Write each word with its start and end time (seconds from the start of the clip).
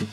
Hi, 0.00 0.06